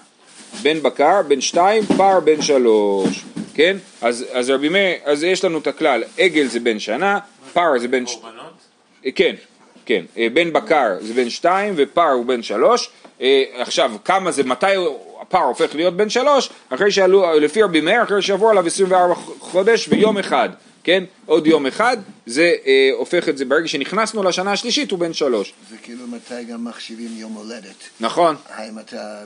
בין 0.62 0.84
בקר, 0.84 1.22
בין 1.28 1.42
שתיים, 1.42 1.84
פר, 1.98 2.20
בין 2.20 2.42
שלוש. 2.42 3.24
כן? 3.58 3.78
אז, 4.02 4.26
אז 4.32 4.50
רבי 4.50 4.70
מאיר, 4.70 4.96
אז 5.06 5.24
יש 5.24 5.46
לנו 5.46 5.58
את 5.58 5.68
הכלל, 5.68 6.04
עגל 6.18 6.48
זה 6.48 6.60
בן 6.60 6.80
שנה, 6.80 7.20
פר 7.54 7.80
זה 7.80 7.88
בן... 7.88 8.08
ש... 8.08 8.18
כן, 9.16 9.36
כן, 9.86 10.06
אה, 10.18 10.28
בן 10.34 10.54
בקר 10.54 10.98
זה 11.02 11.14
בן 11.14 11.30
שתיים 11.30 11.74
ופר 11.78 12.10
הוא 12.10 12.26
בן 12.26 12.44
שלוש, 12.44 12.90
אה, 13.22 13.44
עכשיו 13.54 13.92
כמה 14.06 14.32
זה, 14.32 14.44
מתי 14.44 14.76
הפר 15.22 15.44
הופך 15.44 15.76
להיות 15.76 15.98
בן 15.98 16.10
שלוש, 16.10 16.50
אחרי 16.70 16.92
שעלו, 16.92 17.40
לפי 17.40 17.62
רבי 17.62 17.82
מאיר, 17.82 18.04
אחרי 18.04 18.22
שעברו 18.22 18.50
עליו 18.50 18.66
24 18.68 19.16
חודש 19.40 19.88
ויום 19.90 20.18
אחד, 20.18 20.50
כן? 20.84 21.04
עוד 21.26 21.48
יום 21.48 21.66
אחד, 21.66 21.98
זה 22.26 22.54
אה, 22.66 22.90
הופך 22.94 23.30
את 23.30 23.38
זה, 23.38 23.46
ברגע 23.46 23.68
שנכנסנו 23.68 24.24
לשנה 24.24 24.52
השלישית 24.52 24.92
הוא 24.92 25.00
בן 25.00 25.14
שלוש. 25.14 25.54
זה 25.70 25.76
כאילו 25.84 26.08
מתי 26.08 26.44
גם 26.44 26.66
מחשיבים 26.66 27.12
יום 27.18 27.34
הולדת. 27.34 27.76
נכון. 28.00 28.36
האם 28.50 28.80
אתה 28.80 29.24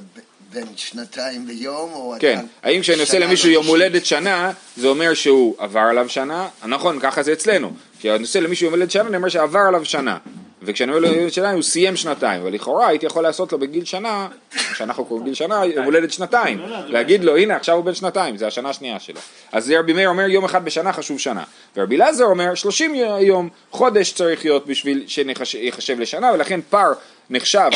בן 0.53 0.67
שנתיים 0.75 1.45
ויום, 1.47 1.91
או 1.93 2.15
כן, 2.19 2.39
אתה... 2.39 2.67
האם 2.67 2.81
כשאני 2.81 3.01
עושה 3.01 3.19
למישהו 3.19 3.49
יום 3.49 3.67
הולדת 3.67 4.05
שנה, 4.05 4.51
זה 4.77 4.87
אומר 4.87 5.13
שהוא 5.13 5.55
עבר 5.57 5.79
עליו 5.79 6.09
שנה? 6.09 6.47
נכון, 6.65 6.99
ככה 6.99 7.23
זה 7.23 7.33
אצלנו. 7.33 7.71
כשאני 7.99 8.21
עושה 8.21 8.39
למישהו 8.39 8.65
יום 8.65 8.73
הולדת 8.73 8.91
שנה, 8.91 9.07
אני 9.07 9.17
אומר 9.17 9.29
שעבר 9.29 9.59
עליו 9.67 9.85
שנה. 9.85 10.17
וכשאני 10.61 10.91
אומר 10.91 11.07
לו 11.07 11.13
ילד 11.13 11.31
שנתיים 11.31 11.55
הוא 11.55 11.63
סיים 11.63 11.95
שנתיים, 11.95 12.41
אבל 12.41 12.53
לכאורה 12.53 12.87
הייתי 12.87 13.05
יכול 13.05 13.23
לעשות 13.23 13.51
לו 13.51 13.59
בגיל 13.59 13.85
שנה, 13.85 14.27
שאנחנו 14.75 15.05
קוראים 15.05 15.25
גיל 15.25 15.33
שנה, 15.33 15.65
יום 15.65 15.85
הולדת 15.85 16.11
שנתיים, 16.11 16.59
להגיד 16.87 17.23
לו 17.23 17.37
הנה 17.37 17.55
עכשיו 17.55 17.75
הוא 17.75 17.85
בן 17.85 17.93
שנתיים, 17.93 18.37
זה 18.37 18.47
השנה 18.47 18.69
השנייה 18.69 18.99
שלו. 18.99 19.19
אז 19.51 19.73
רבי 19.79 19.93
מאיר 19.93 20.09
אומר 20.09 20.29
יום 20.29 20.45
אחד 20.45 20.65
בשנה 20.65 20.93
חשוב 20.93 21.19
שנה, 21.19 21.43
ורבי 21.77 21.95
אלעזר 21.95 22.25
אומר 22.25 22.55
30 22.55 22.95
יום, 23.21 23.49
חודש 23.71 24.13
צריך 24.13 24.45
להיות 24.45 24.67
בשביל 24.67 25.03
שיחשב 25.43 25.99
לשנה, 25.99 26.31
ולכן 26.33 26.59
פר 26.69 26.93
נחשב 27.29 27.69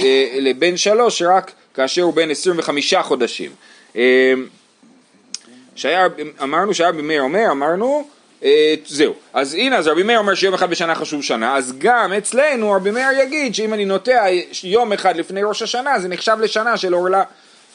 אה, 0.00 0.28
לבן 0.40 0.76
שלוש 0.76 1.22
רק 1.22 1.52
כאשר 1.78 2.02
הוא 2.02 2.14
בן 2.14 2.30
25 2.30 2.94
חודשים. 2.94 3.50
אה, 3.96 4.32
שהיה, 5.74 6.06
אמרנו 6.42 6.74
שהיה 6.74 6.90
רבי 6.90 7.02
מאיר 7.02 7.22
אומר, 7.22 7.46
אמרנו 7.50 8.08
אה, 8.44 8.74
זהו, 8.86 9.14
אז 9.32 9.54
הנה, 9.54 9.76
אז 9.76 9.86
רבי 9.86 10.02
מאיר 10.02 10.18
אומר 10.18 10.34
שיום 10.34 10.54
אחד 10.54 10.70
בשנה 10.70 10.94
חשוב 10.94 11.22
שנה, 11.22 11.56
אז 11.56 11.74
גם 11.78 12.12
אצלנו 12.12 12.72
רבי 12.72 12.90
מאיר 12.90 13.06
יגיד 13.22 13.54
שאם 13.54 13.74
אני 13.74 13.84
נוטע 13.84 14.26
יום 14.62 14.92
אחד 14.92 15.16
לפני 15.16 15.42
ראש 15.42 15.62
השנה 15.62 15.98
זה 15.98 16.08
נחשב 16.08 16.36
לשנה 16.40 16.76
של 16.76 16.92
עורלה. 16.92 17.22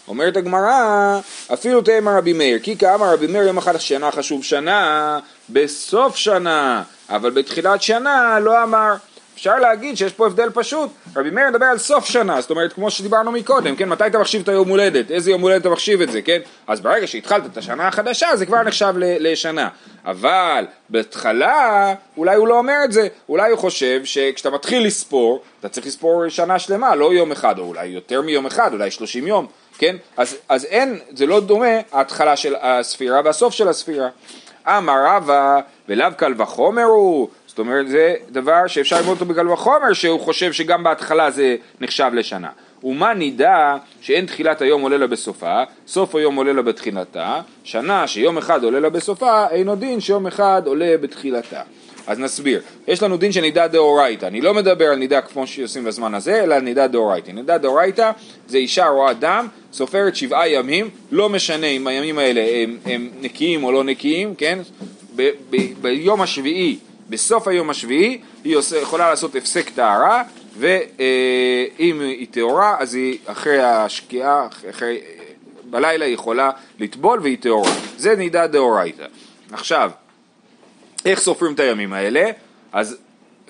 אומרת 0.08 0.38
הגמרא, 0.38 1.20
אפילו 1.54 1.82
תאמר 1.82 2.18
רבי 2.18 2.34
מאיר, 2.34 2.60
כי 2.60 2.78
כאמר 2.78 3.14
רבי 3.14 3.28
מאיר 3.28 3.44
יום 3.44 3.58
אחד 3.58 3.78
שנה 3.78 4.12
חשוב 4.12 4.44
שנה, 4.44 5.20
בסוף 5.50 6.16
שנה, 6.16 6.84
אבל 7.10 7.30
בתחילת 7.30 7.82
שנה 7.82 8.40
לא 8.40 8.64
אמר. 8.64 8.94
אפשר 9.36 9.60
להגיד 9.60 9.98
שיש 9.98 10.14
פה 10.14 10.26
הבדל 10.26 10.50
פשוט, 10.54 10.90
רבי 11.16 11.30
מאיר 11.30 11.50
מדבר 11.50 11.66
על 11.66 11.78
סוף 11.78 12.06
שנה, 12.06 12.42
זאת 12.42 12.50
אומרת 12.50 12.74
כמו 12.74 12.92
שדיברנו 12.92 13.32
מקודם, 13.32 13.76
כן, 13.76 13.90
מתי 13.90 14.08
אתה 14.08 14.20
מחשיב 14.20 14.42
את 14.42 14.50
היום 14.50 14.70
הולדת, 14.70 15.12
איזה 15.12 15.32
יום 15.32 15.42
הולדת 15.42 15.62
אתה 15.62 15.70
מחשיב 15.70 16.02
את 16.02 16.12
זה, 16.12 16.22
כן, 16.22 16.40
אז 16.68 16.82
ברגע 16.82 17.08
שהתחלת 17.08 17.46
את 17.46 17.58
השנה 17.58 17.88
החדשה 17.88 18.36
זה 18.36 18.46
כבר 18.46 18.64
נחשב 18.64 18.94
לשנה, 18.98 19.70
אבל 20.06 20.66
בהתחלה 20.90 21.94
אולי 22.18 22.36
הוא 22.36 22.48
לא 22.48 22.58
אומר 22.58 22.78
את 22.86 22.92
זה, 22.92 23.08
אולי 23.30 23.52
הוא 23.52 23.60
חושב 23.60 24.06
שכשאתה 24.06 24.50
מתחיל 24.50 24.86
לספור, 24.86 25.42
אתה 25.60 25.70
צריך 25.70 25.88
לספור 25.88 26.30
שנה 26.30 26.60
שלמה, 26.60 26.96
לא 26.96 27.14
יום 27.14 27.32
אחד, 27.32 27.60
או 27.60 27.64
אולי 27.64 27.86
יותר 27.86 28.22
מיום 28.22 28.46
אחד, 28.46 28.74
אולי 28.74 28.92
שלושים 28.92 29.28
יום, 29.28 29.48
כן, 29.78 29.96
אז, 30.18 30.38
אז 30.50 30.66
אין, 30.66 31.00
זה 31.16 31.26
לא 31.26 31.40
דומה 31.40 31.76
ההתחלה 31.92 32.36
של 32.36 32.56
הספירה 32.62 33.22
והסוף 33.26 33.54
של 33.54 33.68
הספירה. 33.68 34.08
אמר 34.68 35.06
רבא 35.06 35.60
ולאו 35.90 36.08
קל 36.18 36.34
וחומר 36.38 36.84
הוא 36.84 37.28
זאת 37.54 37.60
אומרת 37.60 37.88
זה 37.88 38.14
דבר 38.32 38.68
שאפשר 38.68 38.98
ללמוד 38.98 39.22
אותו 39.22 39.26
בקל 39.26 39.50
וחומר 39.50 39.94
שהוא 39.94 40.20
חושב 40.20 40.54
שגם 40.54 40.84
בהתחלה 40.84 41.32
זה 41.32 41.56
נחשב 41.82 42.12
לשנה. 42.14 42.50
ומה 42.84 43.14
נידע 43.14 43.76
שאין 44.02 44.26
תחילת 44.26 44.62
היום 44.62 44.82
עולה 44.82 44.98
לה 44.98 45.08
בסופה, 45.08 45.64
סוף 45.88 46.16
היום 46.16 46.36
עולה 46.36 46.54
לה 46.54 46.62
בתחילתה, 46.62 47.42
שנה 47.64 48.08
שיום 48.08 48.38
אחד 48.38 48.64
עולה 48.64 48.80
לה 48.80 48.90
בסופה, 48.90 49.48
אינו 49.52 49.76
דין 49.76 50.00
שיום 50.00 50.28
אחד 50.28 50.62
עולה 50.66 50.96
בתחילתה. 51.02 51.62
אז 52.08 52.20
נסביר, 52.20 52.62
יש 52.88 53.04
לנו 53.04 53.18
דין 53.18 53.32
של 53.32 53.42
נידה 53.42 53.68
דאורייתא, 53.68 54.26
אני 54.26 54.42
לא 54.42 54.54
מדבר 54.54 54.86
על 54.86 54.96
נידה 54.96 55.22
כמו 55.22 55.48
שעושים 55.48 55.84
בזמן 55.84 56.14
הזה, 56.14 56.44
אלא 56.44 56.60
נידה 56.60 56.88
דאורייתא. 56.88 57.32
נידה 57.32 57.58
דאורייתא 57.58 58.12
זה 58.48 58.58
אישה 58.58 58.88
רואה 58.88 59.14
דם, 59.14 59.48
סופרת 59.74 60.16
שבעה 60.16 60.50
ימים, 60.50 60.90
לא 61.12 61.30
משנה 61.30 61.68
אם 61.68 61.88
הימים 61.88 62.20
האלה 62.20 62.42
הם, 62.42 62.78
הם 62.86 63.10
נקיים 63.22 63.64
או 63.64 63.72
לא 63.72 63.84
נקיים, 63.84 64.36
כן? 64.36 64.60
ביום 65.82 66.22
השביעי 66.22 66.78
בסוף 67.14 67.48
היום 67.48 67.70
השביעי 67.70 68.22
היא 68.44 68.56
עושה, 68.56 68.78
יכולה 68.78 69.10
לעשות 69.10 69.36
הפסק 69.36 69.70
טהרה 69.70 70.24
ואם 70.58 72.02
היא 72.02 72.28
טהורה 72.32 72.76
אז 72.80 72.94
היא 72.94 73.18
אחרי 73.26 73.64
השקיעה, 73.64 74.48
אחרי, 74.70 75.02
בלילה 75.64 76.06
היא 76.06 76.14
יכולה 76.14 76.52
לטבול 76.80 77.20
והיא 77.20 77.38
טהורה. 77.38 77.72
זה 77.98 78.16
נידה 78.16 78.48
דאורייתא. 78.48 79.06
עכשיו, 79.52 79.92
איך 81.06 81.20
סופרים 81.20 81.54
את 81.54 81.60
הימים 81.60 81.94
האלה? 81.94 82.32
אז 82.72 82.98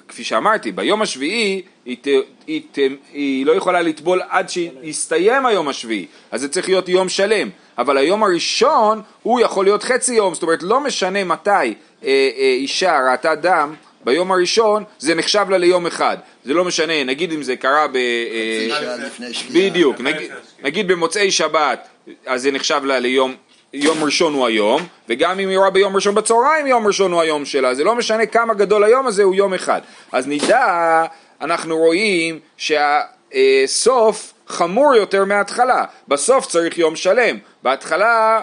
כפי 0.07 0.23
שאמרתי, 0.23 0.71
ביום 0.71 1.01
השביעי 1.01 1.61
היא, 1.85 1.97
ת, 2.01 2.07
היא, 2.47 2.61
ת, 2.71 2.77
היא 3.13 3.45
לא 3.45 3.51
יכולה 3.51 3.81
לטבול 3.81 4.21
עד 4.29 4.49
שיסתיים 4.49 5.45
היום 5.45 5.67
השביעי, 5.67 6.05
אז 6.31 6.41
זה 6.41 6.49
צריך 6.49 6.69
להיות 6.69 6.89
יום 6.89 7.09
שלם, 7.09 7.49
אבל 7.77 7.97
היום 7.97 8.23
הראשון 8.23 9.01
הוא 9.23 9.39
יכול 9.39 9.65
להיות 9.65 9.83
חצי 9.83 10.13
יום, 10.13 10.33
זאת 10.33 10.43
אומרת 10.43 10.63
לא 10.63 10.79
משנה 10.79 11.23
מתי 11.23 11.49
אה, 11.49 11.63
אה, 11.63 11.71
אישה 12.03 12.99
ראתה 13.11 13.35
דם 13.35 13.73
ביום 14.05 14.31
הראשון 14.31 14.83
זה 14.99 15.15
נחשב 15.15 15.45
לה 15.49 15.57
ליום 15.57 15.87
אחד, 15.87 16.17
זה 16.45 16.53
לא 16.53 16.65
משנה, 16.65 17.03
נגיד 17.03 17.31
אם 17.33 17.43
זה 17.43 17.55
קרה 17.55 17.87
ב... 17.87 17.95
אה, 17.95 18.97
בדיוק, 19.53 20.01
נגיד, 20.01 20.31
נגיד 20.63 20.87
במוצאי 20.87 21.31
שבת 21.31 21.87
אז 22.25 22.41
זה 22.41 22.51
נחשב 22.51 22.81
לה 22.85 22.99
ליום 22.99 23.35
יום 23.73 24.03
ראשון 24.03 24.33
הוא 24.33 24.47
היום, 24.47 24.87
וגם 25.09 25.39
אם 25.39 25.49
היא 25.49 25.57
רואה 25.57 25.69
ביום 25.69 25.95
ראשון 25.95 26.15
בצהריים 26.15 26.67
יום 26.67 26.87
ראשון 26.87 27.11
הוא 27.11 27.21
היום 27.21 27.45
שלה, 27.45 27.75
זה 27.75 27.83
לא 27.83 27.95
משנה 27.95 28.25
כמה 28.25 28.53
גדול 28.53 28.83
היום 28.83 29.07
הזה 29.07 29.23
הוא 29.23 29.35
יום 29.35 29.53
אחד. 29.53 29.81
אז 30.11 30.27
נדע, 30.27 31.05
אנחנו 31.41 31.77
רואים 31.77 32.39
שהסוף 32.57 34.33
חמור 34.47 34.95
יותר 34.95 35.25
מההתחלה, 35.25 35.85
בסוף 36.07 36.45
צריך 36.45 36.77
יום 36.77 36.95
שלם, 36.95 37.37
בהתחלה 37.63 38.41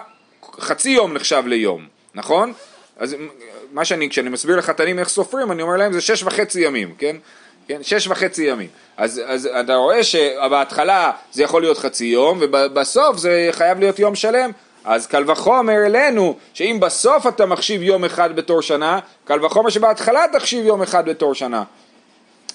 חצי 0.59 0.89
יום 0.89 1.13
נחשב 1.13 1.43
ליום, 1.47 1.87
נכון? 2.15 2.53
אז 3.01 3.15
מה 3.71 3.85
שאני, 3.85 4.09
כשאני 4.09 4.29
מסביר 4.29 4.55
לחתנים 4.55 4.99
איך 4.99 5.09
סופרים, 5.09 5.51
אני 5.51 5.61
אומר 5.61 5.77
להם 5.77 5.93
זה 5.93 6.01
שש 6.01 6.23
וחצי 6.23 6.61
ימים, 6.61 6.95
כן? 6.97 7.15
כן? 7.67 7.83
שש 7.83 8.07
וחצי 8.07 8.43
ימים. 8.43 8.69
אז, 8.97 9.21
אז 9.25 9.45
אתה 9.45 9.75
רואה 9.75 10.03
שבהתחלה 10.03 11.11
זה 11.31 11.43
יכול 11.43 11.61
להיות 11.61 11.77
חצי 11.77 12.05
יום, 12.05 12.37
ובסוף 12.41 13.17
זה 13.17 13.49
חייב 13.51 13.79
להיות 13.79 13.99
יום 13.99 14.15
שלם. 14.15 14.51
אז 14.85 15.07
קל 15.07 15.31
וחומר 15.31 15.85
אלינו, 15.85 16.37
שאם 16.53 16.77
בסוף 16.81 17.27
אתה 17.27 17.45
מחשיב 17.45 17.81
יום 17.81 18.05
אחד 18.05 18.35
בתור 18.35 18.61
שנה, 18.61 18.99
קל 19.25 19.45
וחומר 19.45 19.69
שבהתחלה 19.69 20.25
תחשיב 20.33 20.65
יום 20.65 20.81
אחד 20.81 21.09
בתור 21.09 21.35
שנה. 21.35 21.63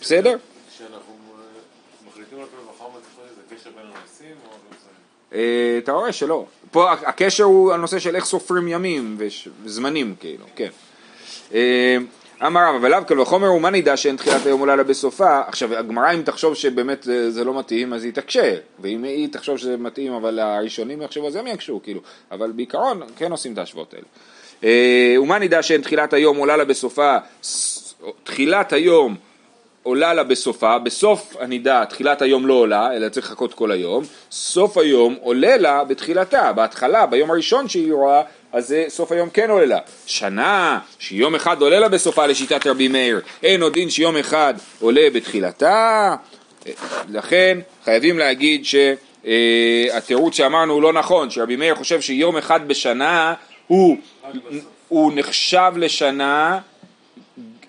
בסדר? 0.00 0.36
אתה 5.78 5.92
רואה 5.92 6.12
שלא. 6.12 6.44
פה 6.76 6.92
הקשר 6.92 7.44
הוא 7.44 7.72
הנושא 7.72 7.98
של 7.98 8.16
איך 8.16 8.24
סופרים 8.24 8.68
ימים 8.68 9.18
וזמנים, 9.64 10.14
כאילו, 10.20 10.44
כן. 10.56 10.68
אה, 11.54 11.96
אמר 12.46 12.60
רב, 12.68 12.74
אבל 12.74 12.90
לאו 12.90 13.04
קל 13.04 13.20
וחומר 13.20 13.52
ומה 13.52 13.70
נדע 13.70 13.96
שאין 13.96 14.16
תחילת 14.16 14.46
היום 14.46 14.60
עולה 14.60 14.76
לה 14.76 14.82
בסופה, 14.82 15.40
עכשיו 15.46 15.74
הגמרא 15.74 16.14
אם 16.14 16.22
תחשוב 16.22 16.54
שבאמת 16.54 17.02
זה, 17.02 17.30
זה 17.30 17.44
לא 17.44 17.58
מתאים 17.58 17.92
אז 17.92 18.04
היא 18.04 18.12
תקשה, 18.12 18.54
ואם 18.80 19.04
היא 19.04 19.28
תחשוב 19.32 19.56
שזה 19.56 19.76
מתאים 19.76 20.12
אבל 20.12 20.38
הראשונים 20.38 21.02
יחשבו 21.02 21.26
אז 21.26 21.36
הם 21.36 21.46
יקשו, 21.46 21.80
כאילו, 21.82 22.00
אבל 22.32 22.52
בעיקרון 22.52 23.02
כן 23.16 23.30
עושים 23.30 23.52
את 23.52 23.58
ההשוואות 23.58 23.94
האלה. 23.94 24.06
אה, 24.64 25.20
ומה 25.20 25.38
נדע 25.38 25.62
שאין 25.62 25.80
תחילת 25.80 26.12
היום 26.12 26.36
עולה 26.36 26.56
לה 26.56 26.64
בסופה, 26.64 27.16
תחילת 28.24 28.72
היום 28.72 29.16
עולה 29.86 30.14
לה 30.14 30.24
בסופה, 30.24 30.78
בסוף 30.78 31.36
הנידה 31.40 31.84
תחילת 31.84 32.22
היום 32.22 32.46
לא 32.46 32.54
עולה, 32.54 32.96
אלא 32.96 33.08
צריך 33.08 33.26
לחכות 33.26 33.54
כל 33.54 33.70
היום, 33.70 34.04
סוף 34.30 34.78
היום 34.78 35.16
עולה 35.20 35.56
לה 35.56 35.84
בתחילתה, 35.84 36.52
בהתחלה, 36.52 37.06
ביום 37.06 37.30
הראשון 37.30 37.68
שהיא 37.68 37.92
רואה, 37.92 38.22
אז 38.52 38.68
זה 38.68 38.84
סוף 38.88 39.12
היום 39.12 39.30
כן 39.30 39.50
עולה 39.50 39.66
לה. 39.66 39.78
שנה 40.06 40.78
שיום 40.98 41.34
אחד 41.34 41.62
עולה 41.62 41.80
לה 41.80 41.88
בסופה 41.88 42.26
לשיטת 42.26 42.66
רבי 42.66 42.88
מאיר, 42.88 43.20
אין 43.42 43.62
עוד 43.62 43.72
דין 43.72 43.90
שיום 43.90 44.16
אחד 44.16 44.54
עולה 44.80 45.08
בתחילתה, 45.12 46.14
לכן 47.08 47.58
חייבים 47.84 48.18
להגיד 48.18 48.64
שהתירוץ 48.64 50.32
אה, 50.32 50.36
שאמרנו 50.36 50.72
הוא 50.72 50.82
לא 50.82 50.92
נכון, 50.92 51.30
שרבי 51.30 51.56
מאיר 51.56 51.74
חושב 51.74 52.00
שיום 52.00 52.36
אחד 52.36 52.68
בשנה 52.68 53.34
הוא, 53.66 53.96
הוא 54.88 55.12
נחשב 55.14 55.72
לשנה, 55.76 56.58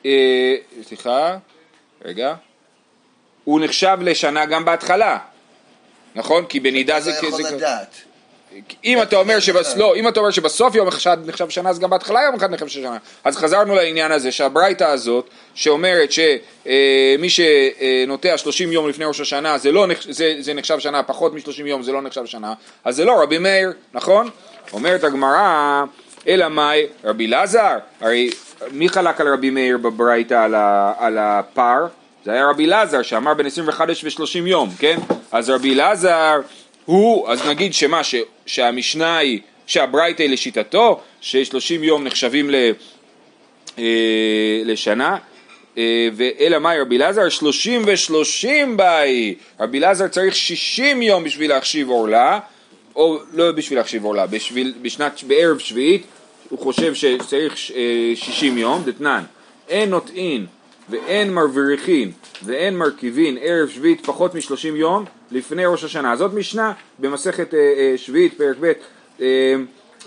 אה, 0.06 0.56
סליחה, 0.84 1.38
רגע, 2.06 2.34
הוא 3.44 3.60
נחשב 3.60 3.98
לשנה 4.02 4.46
גם 4.46 4.66
בהתחלה, 4.66 5.18
נכון? 6.16 6.46
כי 6.46 6.60
בנידה 6.60 7.00
זה... 7.00 7.12
אתה 7.12 7.22
לא 7.22 7.28
יכול 7.28 7.42
לדעת. 7.42 7.96
אם 8.86 9.02
אתה 9.02 9.16
אומר 9.16 9.40
שבס... 9.40 9.78
לא, 9.78 9.96
אם 9.96 10.08
אתה 10.08 10.20
אומר 10.20 10.32
שבסוף 10.32 10.76
יום 10.76 10.88
אחד 10.88 11.30
נחשב 11.30 11.50
שנה 11.50 11.70
אז 11.70 11.80
גם 11.80 11.90
בהתחלה 11.90 12.22
יום 12.24 12.36
אחד 12.36 12.52
נחשב 12.52 12.68
שנה 12.68 12.98
אז 13.24 13.38
חזרנו 13.38 13.76
לעניין 13.76 14.12
הזה 14.12 14.32
שהברייתא 14.32 14.84
הזאת 14.84 15.30
שאומרת 15.54 16.10
שמי 16.12 17.30
שנוטע 17.30 18.38
30 18.38 18.72
יום 18.72 18.90
לפני 18.90 19.06
ראש 19.06 19.20
השנה 19.20 19.58
זה, 19.58 19.72
לא, 19.72 19.88
זה, 20.10 20.36
זה 20.40 20.54
נחשב 20.54 20.80
שנה 20.80 21.04
פחות 21.04 21.34
מ-30 21.34 21.66
יום 21.66 21.84
זה 21.84 21.92
לא 21.92 22.02
נחשב 22.02 22.26
שנה 22.26 22.54
אז 22.86 22.96
זה 22.96 23.06
לא 23.06 23.22
רבי 23.22 23.38
מאיר 23.38 23.74
נכון? 23.94 24.30
אומרת 24.74 25.04
הגמרא 25.04 25.84
אלא 26.28 26.48
מאי 26.48 26.86
רבי 27.04 27.28
לזר 27.28 27.78
הרי 28.02 28.30
מי 28.72 28.90
חלק 28.90 29.22
על 29.22 29.34
רבי 29.34 29.50
מאיר 29.50 29.78
בברייתא 29.78 30.34
על, 30.34 30.56
על 30.98 31.18
הפר? 31.18 31.88
זה 32.26 32.32
היה 32.32 32.50
רבי 32.50 32.68
לזר 32.68 33.02
שאמר 33.02 33.34
בין 33.34 33.46
25 33.46 34.04
ו-30 34.04 34.48
יום 34.48 34.70
כן? 34.80 34.98
אז 35.32 35.50
רבי 35.50 35.76
לזר 35.76 36.40
הוא, 36.86 37.30
אז 37.30 37.48
נגיד 37.48 37.74
שמה, 37.74 38.04
ש, 38.04 38.16
שהמשנה 38.46 39.18
היא, 39.18 39.40
שהברייתא 39.66 40.24
היא 40.24 40.30
לשיטתו, 40.30 41.00
ש-30 41.22 41.74
יום 41.82 42.04
נחשבים 42.04 42.50
ל, 42.50 42.56
אה, 43.80 43.84
לשנה, 44.66 45.18
אה, 45.78 46.10
ואלא 46.16 46.60
מאי 46.60 46.80
רבי 46.80 46.98
אלעזר? 46.98 47.30
שלושים 47.30 47.82
ושלושים 47.86 48.78
באי, 48.78 49.36
רבי 49.60 49.80
אלעזר 49.80 50.08
צריך 50.08 50.36
שישים 50.36 51.02
יום 51.02 51.24
בשביל 51.24 51.50
להחשיב 51.50 51.90
עורלה, 51.90 52.40
או 52.96 53.20
לא 53.34 53.52
בשביל 53.52 53.80
להחשיב 53.80 54.04
עורלה, 54.04 54.28
בשביל, 54.28 54.74
בשנת, 54.82 55.24
בערב 55.24 55.60
שביעית 55.60 56.04
הוא 56.50 56.60
חושב 56.60 56.94
שצריך 56.94 57.54
אה, 57.54 58.12
שישים 58.16 58.58
יום, 58.58 58.84
דתנן, 58.86 59.24
אין 59.70 59.90
נוטעין 59.90 60.46
ואין 60.90 61.36
מבריחין 61.36 62.12
ואין 62.46 62.78
מרכיבין 62.78 63.38
ערב 63.42 63.70
שביעית 63.70 64.06
פחות 64.06 64.36
משלושים 64.36 64.76
יום 64.76 65.06
לפני 65.32 65.66
ראש 65.66 65.84
השנה. 65.84 66.16
זאת 66.16 66.34
משנה 66.34 66.74
במסכת 67.00 67.54
אה, 67.54 67.60
אה, 67.60 67.94
שביעית 67.98 68.34
פרק 68.38 68.56
ב' 68.60 68.72
אה, 69.22 69.56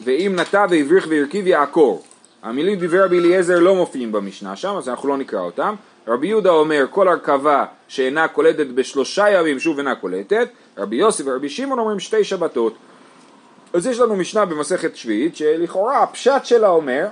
ואם 0.05 0.33
נטע 0.37 0.67
והבריח 0.71 1.07
והרכיב 1.09 1.47
יעקור. 1.47 2.03
המילים 2.43 2.79
דברי 2.79 3.01
רבי 3.01 3.19
אליעזר 3.19 3.59
לא 3.59 3.75
מופיעים 3.75 4.13
במשנה 4.13 4.57
שם 4.57 4.75
אז 4.77 4.89
אנחנו 4.89 5.09
לא 5.09 5.17
נקרא 5.17 5.41
אותם. 5.41 5.75
רבי 6.09 6.27
יהודה 6.27 6.51
אומר 6.51 6.85
כל 6.91 7.09
הרכבה 7.09 7.65
שאינה 7.89 8.29
קולטת 8.29 8.67
בשלושה 8.67 9.31
ימים 9.31 9.61
שוב 9.61 9.79
אינה 9.79 9.95
קולטת. 9.95 10.49
רבי 10.79 10.97
יוסי 10.97 11.23
ורבי 11.27 11.49
שמעון 11.49 11.79
אומרים 11.79 12.01
שתי 12.01 12.25
שבתות. 12.25 12.75
אז 13.73 13.87
יש 13.87 13.99
לנו 13.99 14.17
משנה 14.17 14.45
במסכת 14.45 14.97
שביעית 14.97 15.37
שלכאורה 15.37 16.03
הפשט 16.03 16.45
שלה 16.45 16.69
אומר 16.69 17.07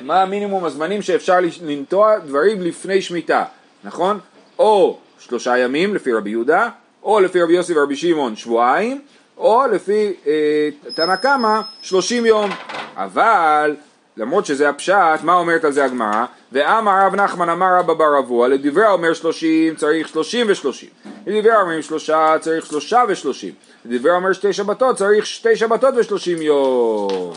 מה 0.00 0.22
המינימום 0.22 0.64
הזמנים 0.64 1.02
שאפשר 1.02 1.38
לנטוע 1.62 2.18
דברים 2.18 2.62
לפני 2.62 3.02
שמיטה, 3.02 3.44
נכון? 3.84 4.18
או 4.58 4.98
שלושה 5.18 5.58
ימים 5.58 5.94
לפי 5.94 6.12
רבי 6.12 6.30
יהודה, 6.30 6.68
או 7.02 7.20
לפי 7.20 7.42
רבי 7.42 7.52
יוסי 7.52 7.78
ורבי 7.78 7.96
שמעון 7.96 8.36
שבועיים, 8.36 9.00
או 9.36 9.66
לפי 9.72 10.12
אה, 10.26 10.68
תנא 10.94 11.16
קמא 11.16 11.60
שלושים 11.82 12.26
יום. 12.26 12.50
אבל 12.96 13.76
למרות 14.18 14.46
שזה 14.46 14.68
הפשט, 14.68 15.22
מה 15.22 15.34
אומרת 15.34 15.64
על 15.64 15.72
זה 15.72 15.84
הגמרא? 15.84 16.24
ואמר 16.52 17.06
רב 17.06 17.14
נחמן 17.14 17.48
אמר 17.48 17.78
רבא 17.78 17.94
בר 17.94 18.18
אבוה, 18.18 18.48
לדברי 18.48 18.84
האומר 18.84 19.14
שלושים 19.14 19.74
צריך 19.74 20.08
שלושים 20.08 20.46
ושלושים. 20.48 20.88
לדברי 21.26 21.52
האומרים 21.52 21.82
שלושה 21.82 22.34
צריך 22.40 22.66
שלושה 22.66 23.02
ושלושים. 23.08 23.52
לדברי 23.84 24.12
האומר 24.12 24.32
שתי 24.32 24.52
שבתות 24.52 24.96
צריך 24.96 25.26
שתי 25.26 25.56
שבתות 25.56 25.94
ושלושים 25.96 26.42
יום. 26.42 27.32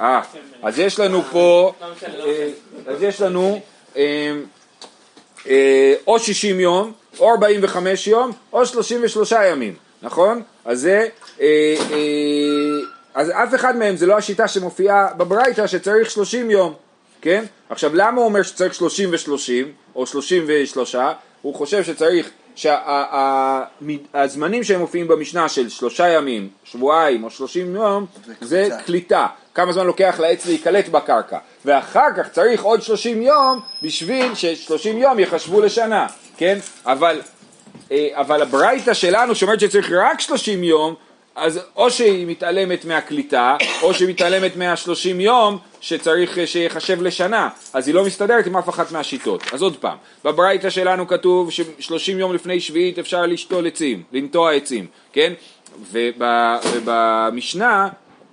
אה, 0.00 0.20
אז 0.62 0.78
יש 0.78 1.00
לנו 1.00 1.22
פה, 1.22 1.72
אה, 1.82 2.48
אז 2.86 3.02
יש 3.02 3.20
לנו 3.20 3.60
אה, 3.96 4.32
אה, 5.48 5.94
או 6.06 6.18
שישים 6.18 6.60
יום, 6.60 6.92
או 7.18 7.30
ארבעים 7.30 7.60
וחמש 7.62 8.06
יום, 8.06 8.30
או 8.52 8.66
שלושים 8.66 9.00
ושלושה 9.02 9.46
ימים, 9.46 9.74
נכון? 10.02 10.42
אז 10.64 10.80
זה, 10.80 11.08
אה, 11.40 11.76
אז 13.20 13.30
אף 13.30 13.54
אחד 13.54 13.76
מהם 13.76 13.96
זה 13.96 14.06
לא 14.06 14.18
השיטה 14.18 14.48
שמופיעה 14.48 15.08
בברייתא 15.16 15.66
שצריך 15.66 16.10
שלושים 16.10 16.50
יום, 16.50 16.74
כן? 17.20 17.44
עכשיו 17.70 17.90
למה 17.94 18.16
הוא 18.16 18.24
אומר 18.24 18.42
שצריך 18.42 18.74
שלושים 18.74 19.08
ושלושים, 19.12 19.72
או 19.96 20.06
שלושים 20.06 20.44
ושלושה? 20.46 21.12
הוא 21.42 21.54
חושב 21.54 21.84
שצריך 21.84 22.30
שהזמנים 22.54 24.64
שהם 24.64 24.80
מופיעים 24.80 25.08
במשנה 25.08 25.48
של 25.48 25.68
שלושה 25.68 26.08
ימים, 26.08 26.48
שבועיים 26.64 27.24
או 27.24 27.30
שלושים 27.30 27.74
יום, 27.74 28.06
זה 28.40 28.68
קליטה. 28.86 29.26
כמה 29.54 29.72
זמן 29.72 29.86
לוקח 29.86 30.20
לעץ 30.20 30.46
להיקלט 30.46 30.88
בקרקע. 30.88 31.38
ואחר 31.64 32.08
כך 32.16 32.28
צריך 32.28 32.62
עוד 32.62 32.82
שלושים 32.82 33.22
יום 33.22 33.60
בשביל 33.82 34.34
ששלושים 34.34 34.98
יום 34.98 35.18
יחשבו 35.18 35.60
לשנה, 35.60 36.06
כן? 36.36 36.58
אבל, 36.86 37.20
אה, 37.92 38.08
אבל 38.12 38.42
הברייתא 38.42 38.94
שלנו 38.94 39.34
שאומרת 39.34 39.60
שצריך 39.60 39.92
רק 39.92 40.20
שלושים 40.20 40.64
יום, 40.64 40.94
אז 41.36 41.60
או 41.76 41.90
שהיא 41.90 42.26
מתעלמת 42.26 42.84
מהקליטה, 42.84 43.56
או 43.82 43.94
שהיא 43.94 44.08
מתעלמת 44.08 44.56
מהשלושים 44.56 45.20
יום 45.20 45.58
שצריך 45.80 46.38
שיחשב 46.46 47.02
לשנה, 47.02 47.48
אז 47.72 47.86
היא 47.88 47.94
לא 47.94 48.04
מסתדרת 48.04 48.46
עם 48.46 48.56
אף 48.56 48.68
אחת 48.68 48.92
מהשיטות. 48.92 49.42
אז 49.52 49.62
עוד 49.62 49.76
פעם, 49.76 49.96
בברייתא 50.24 50.70
שלנו 50.70 51.06
כתוב 51.06 51.50
ששלושים 51.50 52.18
יום 52.18 52.34
לפני 52.34 52.60
שביעית 52.60 52.98
אפשר 52.98 53.26
לשתול 53.26 53.66
עצים, 53.66 54.02
לנטוע 54.12 54.52
עצים, 54.52 54.86
כן? 55.12 55.32
ובמשנה, 56.72 57.88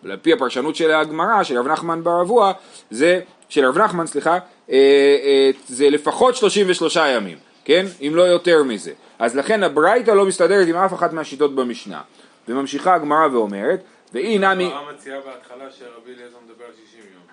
על 0.05 0.17
פי 0.21 0.33
הפרשנות 0.33 0.75
של 0.75 0.91
הגמרא, 0.91 1.43
של 1.43 1.57
רב 1.57 1.67
נחמן 1.67 2.03
בר 2.03 2.21
אבוע, 2.21 2.51
זה, 2.91 3.19
של 3.49 3.65
רב 3.65 3.77
נחמן, 3.77 4.07
סליחה, 4.07 4.31
אה, 4.31 4.39
אה, 4.71 5.49
זה 5.67 5.89
לפחות 5.89 6.35
שלושים 6.35 6.65
ושלושה 6.69 7.07
ימים, 7.07 7.37
כן? 7.65 7.85
אם 8.01 8.11
לא 8.15 8.21
יותר 8.21 8.63
מזה. 8.63 8.91
אז 9.19 9.35
לכן 9.35 9.63
הברייתא 9.63 10.11
לא 10.11 10.25
מסתדרת 10.25 10.67
עם 10.67 10.75
אף 10.75 10.93
אחת 10.93 11.13
מהשיטות 11.13 11.55
במשנה. 11.55 12.01
וממשיכה 12.47 12.95
הגמרא 12.95 13.27
ואומרת, 13.31 13.79
ואי 14.13 14.37
נמי... 14.37 14.65
הגמרא 14.65 14.91
מציעה 14.93 15.19
בהתחלה 15.19 15.71
שרבי 15.71 16.13
אליעזר 16.17 16.37
מדבר 16.45 16.65
על 16.65 16.71
60 16.87 17.01
יום. 17.13 17.23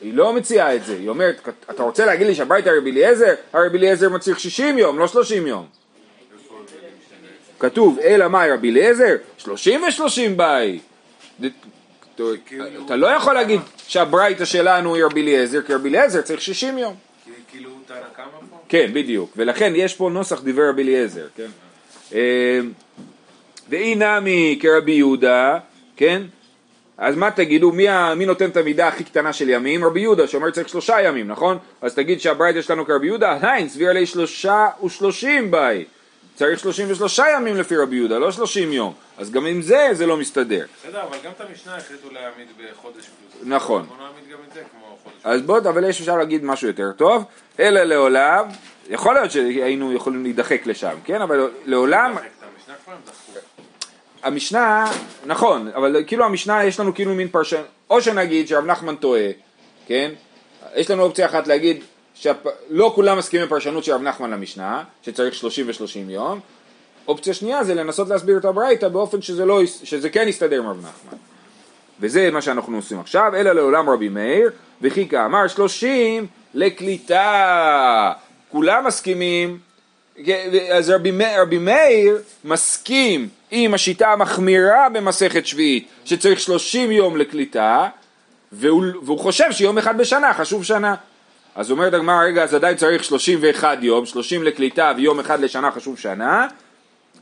היא 0.00 0.14
לא 0.14 0.32
מציעה 0.32 0.74
את 0.76 0.84
זה, 0.84 0.96
היא 0.96 1.08
אומרת, 1.08 1.48
אתה 1.70 1.82
רוצה 1.82 2.06
להגיד 2.06 2.26
לי 2.26 2.34
שהברייתא 2.34 2.70
רבי 2.78 2.90
אליעזר? 2.90 3.34
הרבי 3.52 3.78
אליעזר 3.78 4.08
מצריך 4.08 4.40
60 4.40 4.78
יום, 4.78 4.98
לא 4.98 5.06
30 5.08 5.46
יום. 5.46 5.66
כתוב, 7.58 7.98
אלא 7.98 8.28
מאי 8.28 8.50
רבי 8.50 8.70
אליעזר? 8.70 9.16
30 9.38 9.82
ו-30 9.82 10.30
באי. 10.36 10.78
אתה 12.86 12.96
לא 12.96 13.06
יכול 13.06 13.34
להגיד 13.34 13.60
שהברייתא 13.86 14.44
שלנו 14.44 14.94
היא 14.94 15.04
רבי 15.04 15.22
אליעזר, 15.22 15.62
כי 15.62 15.74
רבי 15.74 15.88
אליעזר 15.88 16.22
צריך 16.22 16.40
60 16.40 16.78
יום. 16.78 16.94
כאילו 17.50 17.70
הוא 17.70 17.78
תנא 17.86 17.96
קמא 18.16 18.24
פה? 18.50 18.56
כן, 18.68 18.90
בדיוק, 18.92 19.32
ולכן 19.36 19.72
יש 19.76 19.94
פה 19.94 20.10
נוסח 20.12 20.40
דברי 20.44 20.68
רבי 20.68 20.82
אליעזר, 20.82 21.26
כן? 21.36 21.48
ואי 23.68 23.94
נמי 23.94 24.58
כרבי 24.62 24.92
יהודה, 24.92 25.58
כן? 25.96 26.22
אז 26.98 27.16
מה 27.16 27.30
תגידו, 27.30 27.72
מי, 27.72 27.86
מי 28.16 28.26
נותן 28.26 28.50
את 28.50 28.56
המידה 28.56 28.88
הכי 28.88 29.04
קטנה 29.04 29.32
של 29.32 29.48
ימים? 29.48 29.84
רבי 29.84 30.00
יהודה, 30.00 30.26
שאומר 30.26 30.50
צריך 30.50 30.68
שלושה 30.68 31.02
ימים, 31.02 31.28
נכון? 31.28 31.58
אז 31.82 31.94
תגיד 31.94 32.20
שהברייתא 32.20 32.62
שלנו 32.62 32.86
כרבי 32.86 33.06
יהודה, 33.06 33.32
עדיין 33.32 33.68
סביר 33.68 33.90
עלי 33.90 34.06
שלושה 34.06 34.68
ושלושים 34.84 35.50
באי. 35.50 35.84
צריך 36.34 36.58
שלושים 36.58 36.86
ושלושה 36.90 37.24
ימים 37.36 37.56
לפי 37.56 37.76
רבי 37.76 37.96
יהודה, 37.96 38.18
לא 38.18 38.32
שלושים 38.32 38.72
יום. 38.72 38.92
אז 39.18 39.30
גם 39.30 39.46
עם 39.46 39.62
זה, 39.62 39.88
זה 39.92 40.06
לא 40.06 40.16
מסתדר. 40.16 40.66
בסדר, 40.80 41.02
אבל 41.02 41.16
גם 41.24 41.30
את 41.36 41.40
המשנה 41.40 41.76
החליטו 41.76 42.08
להעמיד 42.12 42.48
בחודש 42.58 43.04
פלוס. 43.04 43.42
נכון. 43.44 43.86
בוא 43.86 43.96
נעמיד 43.96 44.32
גם 44.32 44.38
את 44.48 44.54
זה 44.54 44.60
כמו 44.60 44.96
חודש 45.04 45.16
אז 45.24 45.42
בוא, 45.42 45.58
אבל 45.58 45.88
יש 45.88 46.00
אפשר 46.00 46.16
להגיד 46.16 46.44
משהו 46.44 46.68
יותר 46.68 46.92
טוב, 46.92 47.24
אלא 47.60 47.82
לעולם, 47.82 48.46
יכול 48.90 49.14
להיות 49.14 49.30
שהיינו 49.30 49.92
יכולים 49.92 50.22
להידחק 50.22 50.66
לשם, 50.66 50.94
כן? 51.04 51.22
אבל 51.22 51.50
לעולם. 51.64 52.12
את 52.12 52.18
המשנה 52.18 52.74
כבר 52.84 52.92
הם 52.92 52.98
דחקו. 53.06 53.23
המשנה, 54.24 54.84
נכון, 55.26 55.70
אבל 55.74 56.04
כאילו 56.06 56.24
המשנה 56.24 56.64
יש 56.64 56.80
לנו 56.80 56.94
כאילו 56.94 57.14
מין 57.14 57.28
פרשן, 57.28 57.62
או 57.90 58.00
שנגיד 58.00 58.48
שרב 58.48 58.66
נחמן 58.66 58.96
טועה, 58.96 59.28
כן? 59.86 60.10
יש 60.74 60.90
לנו 60.90 61.02
אופציה 61.02 61.26
אחת 61.26 61.46
להגיד 61.46 61.84
שלא 62.14 62.92
כולם 62.94 63.18
מסכימים 63.18 63.46
בפרשנות 63.46 63.84
של 63.84 63.92
רב 63.92 64.02
נחמן 64.02 64.30
למשנה, 64.30 64.84
שצריך 65.02 65.34
30 65.34 65.68
ו-30 65.68 66.10
יום, 66.10 66.40
אופציה 67.08 67.34
שנייה 67.34 67.64
זה 67.64 67.74
לנסות 67.74 68.08
להסביר 68.08 68.38
את 68.38 68.44
הברייתא 68.44 68.88
באופן 68.88 69.22
שזה, 69.22 69.44
לא, 69.44 69.60
שזה 69.66 70.10
כן 70.10 70.28
יסתדר 70.28 70.58
עם 70.58 70.66
רב 70.66 70.78
נחמן. 70.78 71.18
וזה 72.00 72.30
מה 72.30 72.42
שאנחנו 72.42 72.76
עושים 72.76 73.00
עכשיו, 73.00 73.32
אלא 73.36 73.52
לעולם 73.52 73.90
רבי 73.90 74.08
מאיר, 74.08 74.50
וכי 74.82 75.08
כאמר 75.08 75.48
שלושים 75.48 76.26
לקליטה. 76.54 78.12
כולם 78.50 78.86
מסכימים, 78.86 79.58
אז 80.72 80.90
רבי, 80.90 81.12
רבי 81.38 81.58
מאיר 81.58 82.18
מסכים 82.44 83.28
עם 83.56 83.74
השיטה 83.74 84.12
המחמירה 84.12 84.88
במסכת 84.88 85.46
שביעית, 85.46 85.88
שצריך 86.04 86.40
שלושים 86.40 86.90
יום 86.90 87.16
לקליטה, 87.16 87.88
והוא, 88.52 88.84
והוא 89.02 89.18
חושב 89.18 89.52
שיום 89.52 89.78
אחד 89.78 89.98
בשנה 89.98 90.34
חשוב 90.34 90.64
שנה. 90.64 90.94
אז 91.54 91.70
אומרת 91.70 91.94
הגמרא, 91.94 92.24
רגע, 92.24 92.42
אז 92.42 92.54
עדיין 92.54 92.76
צריך 92.76 93.04
31 93.04 93.78
יום, 93.82 94.06
30 94.06 94.42
לקליטה 94.42 94.92
ויום 94.96 95.20
אחד 95.20 95.40
לשנה 95.40 95.70
חשוב 95.70 95.98
שנה. 95.98 96.46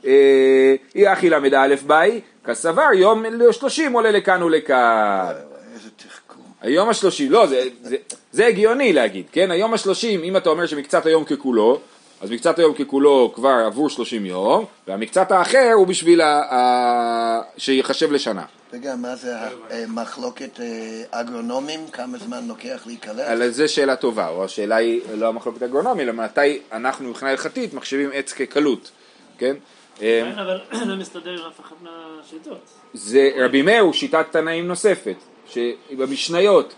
אה, 0.07 0.75
אי 0.95 1.13
אחי 1.13 1.31
ל"א 1.31 1.75
באי, 1.87 2.21
כסבר 2.45 2.89
יום 2.95 3.25
ל-30 3.25 3.93
עולה 3.93 4.11
לכאן 4.11 4.43
ולכאן. 4.43 5.33
איזה 5.75 5.89
תחכום. 5.97 6.43
היום 6.61 6.89
השלושים, 6.89 7.33
לא, 7.33 7.47
זה, 7.47 7.63
זה, 7.83 7.97
זה 8.33 8.47
הגיוני 8.47 8.93
להגיד, 8.93 9.27
כן? 9.33 9.51
היום 9.51 9.75
השלושים, 9.75 10.25
אם 10.25 10.37
אתה 10.37 10.51
אומר 10.51 10.67
שמקצת 10.67 11.07
היום 11.07 11.25
ככולו, 11.25 11.81
אז 12.23 12.31
מקצת 12.31 12.59
היום 12.59 12.75
ככולו 12.75 13.33
כבר 13.35 13.63
עבור 13.67 13.91
שלושים 13.91 14.27
יום, 14.27 14.65
והמקצת 14.89 15.33
האחר 15.33 15.71
הוא 15.75 15.87
בשביל 15.87 16.21
ה, 16.21 16.55
ה, 16.55 17.41
שיחשב 17.57 18.13
לשנה. 18.13 18.45
רגע, 18.73 18.97
מה 18.97 19.17
זה 19.17 19.35
המחלוקת 19.71 20.61
אה, 20.61 21.21
אגרונומים? 21.21 21.81
כמה 21.93 22.19
זמן 22.19 22.49
לוקח 22.49 22.83
להיקלט? 22.87 23.19
על 23.27 23.49
זה 23.51 23.69
שאלה 23.69 23.97
טובה, 23.97 24.29
או 24.29 24.45
השאלה 24.45 24.77
היא 24.77 25.01
לא 25.15 25.29
המחלוקת 25.29 25.63
האגרונומית, 25.63 26.03
אלא 26.03 26.13
מתי 26.13 26.61
אנחנו 26.73 27.09
מבחינה 27.09 27.31
הלכתית 27.31 27.75
מחשיבים 27.75 28.11
עץ 28.13 28.33
כקלות, 28.33 28.91
כן? 29.39 29.57
אה, 30.03 30.31
כן, 30.35 30.39
אבל 30.39 30.61
לא 30.89 30.97
מסתדר 30.97 31.31
עם 31.31 31.47
אף 31.49 31.61
אחת 31.61 31.77
מהשיטות. 31.83 32.61
זה 32.95 33.31
רבי 33.37 33.63
מאיר 33.63 33.83
הוא 33.83 33.93
שיטת 33.93 34.27
תנאים 34.31 34.69
נוספת, 34.69 35.17
שבמשניות 35.49 36.75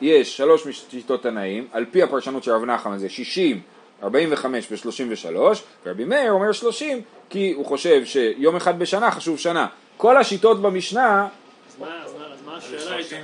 יש 0.00 0.36
שלוש 0.36 0.84
שיטות 0.90 1.22
תנאים, 1.22 1.66
על 1.72 1.84
פי 1.90 2.02
הפרשנות 2.02 2.44
של 2.44 2.52
רב 2.52 2.64
נחמן 2.64 2.98
זה 2.98 3.08
60, 3.08 3.60
45 4.02 4.66
ו-33, 4.70 5.36
ורבי 5.86 6.04
מאיר 6.04 6.32
אומר 6.32 6.52
30 6.52 7.00
כי 7.30 7.52
הוא 7.56 7.66
חושב 7.66 8.04
שיום 8.04 8.56
אחד 8.56 8.78
בשנה 8.78 9.10
חשוב 9.10 9.38
שנה. 9.38 9.66
כל 9.96 10.16
השיטות 10.16 10.62
במשנה, 10.62 11.26
אז 11.68 11.76
מה- 11.80 11.86
אז 12.04 12.12
מה- 12.18 12.24
אז 12.34 12.38
מה 12.46 12.56
השאלה 12.56 12.96
הייתה? 12.96 13.16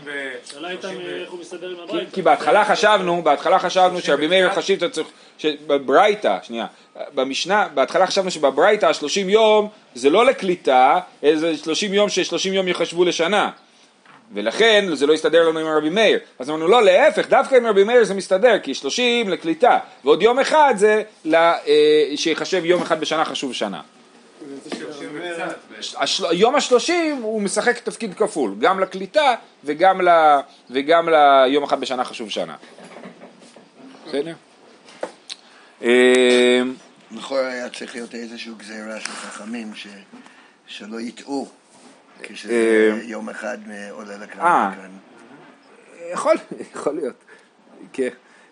השאלה 0.45 0.69
הייתה 0.69 0.91
איך 0.91 1.31
הוא 1.31 1.41
מסתדר 1.41 1.69
עם 1.69 1.77
כי, 1.77 1.83
הברייתא. 1.83 2.11
כי 2.13 2.23
בהתחלה 2.23 2.65
חשבנו, 2.65 3.23
בהתחלה 3.23 3.59
חשבנו 3.59 4.01
שרבי 4.01 4.27
מאיר 4.27 4.51
חשיב 4.55 4.81
שאתה 4.81 4.93
צריך, 4.93 5.07
שבברייתא, 5.39 6.39
שנייה, 6.43 6.67
במשנה, 7.15 7.69
בהתחלה 7.75 8.07
חשבנו 8.07 8.31
שבברייתא 8.31 8.87
ה-30 8.87 9.29
יום 9.29 9.69
זה 9.95 10.11
לא 10.11 10.27
לקליטה, 10.27 10.99
אלא 11.25 11.37
זה 11.39 11.57
30 11.57 11.95
יום 11.95 12.09
ש-30 12.09 12.49
יום 12.53 12.69
יחשבו 12.69 13.05
לשנה. 13.05 13.51
ולכן 14.35 14.85
זה 14.93 15.07
לא 15.07 15.13
יסתדר 15.13 15.49
לנו 15.49 15.59
עם 15.59 15.67
רבי 15.67 15.91
מאיר. 15.91 16.19
אז 16.39 16.51
אמרנו 16.51 16.69
לא, 16.69 16.83
להפך, 16.83 17.29
דווקא 17.29 17.55
עם 17.55 17.67
רבי 17.67 17.85
מאיר 17.85 18.05
זה 18.05 18.15
מסתדר, 18.15 18.59
כי 18.59 18.75
30 18.75 19.29
לקליטה, 19.29 19.79
ועוד 20.05 20.23
יום 20.23 20.39
אחד 20.39 20.75
זה 20.77 21.03
אה, 21.35 21.57
שיחשב 22.17 22.65
יום 22.65 22.83
אחד 22.83 23.01
בשנה 23.01 23.25
חשוב 23.25 23.53
שנה. 23.53 23.81
יום 26.33 26.55
השלושים 26.55 27.23
הוא 27.23 27.43
משחק 27.43 27.79
תפקיד 27.79 28.15
כפול, 28.15 28.55
גם 28.59 28.81
לקליטה 28.81 29.35
וגם, 29.65 30.01
ל... 30.01 30.09
וגם 30.71 31.09
ליום 31.09 31.65
אחד 31.65 31.81
בשנה 31.81 32.05
חשוב 32.05 32.31
שנה. 32.31 32.55
בסדר? 34.07 34.33
אה, 35.83 36.63
לכאורה 37.11 37.49
היה 37.49 37.69
צריך 37.69 37.95
להיות 37.95 38.15
איזושהי 38.15 38.53
גזירה 38.59 39.01
של 39.01 39.11
חכמים. 39.11 39.73
שלא 40.67 41.01
יטעו 41.01 41.49
כשזה 42.23 42.91
אה, 42.93 43.03
יום 43.03 43.29
אחד 43.29 43.59
עולה 43.91 44.17
לכאן. 44.17 44.41
אה. 44.41 44.71
וכאן. 44.73 44.91
יכול, 46.13 46.35
יכול 46.75 46.95
להיות. 46.95 47.25
כן. 47.93 48.09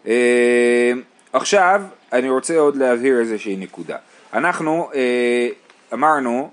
אה, 0.07 0.93
עכשיו, 1.33 1.83
אני 2.13 2.31
רוצה 2.31 2.59
עוד 2.59 2.77
להבהיר 2.77 3.21
איזושהי 3.21 3.57
נקודה. 3.57 3.97
אנחנו 4.33 4.91
אה, 4.95 5.49
אמרנו 5.93 6.51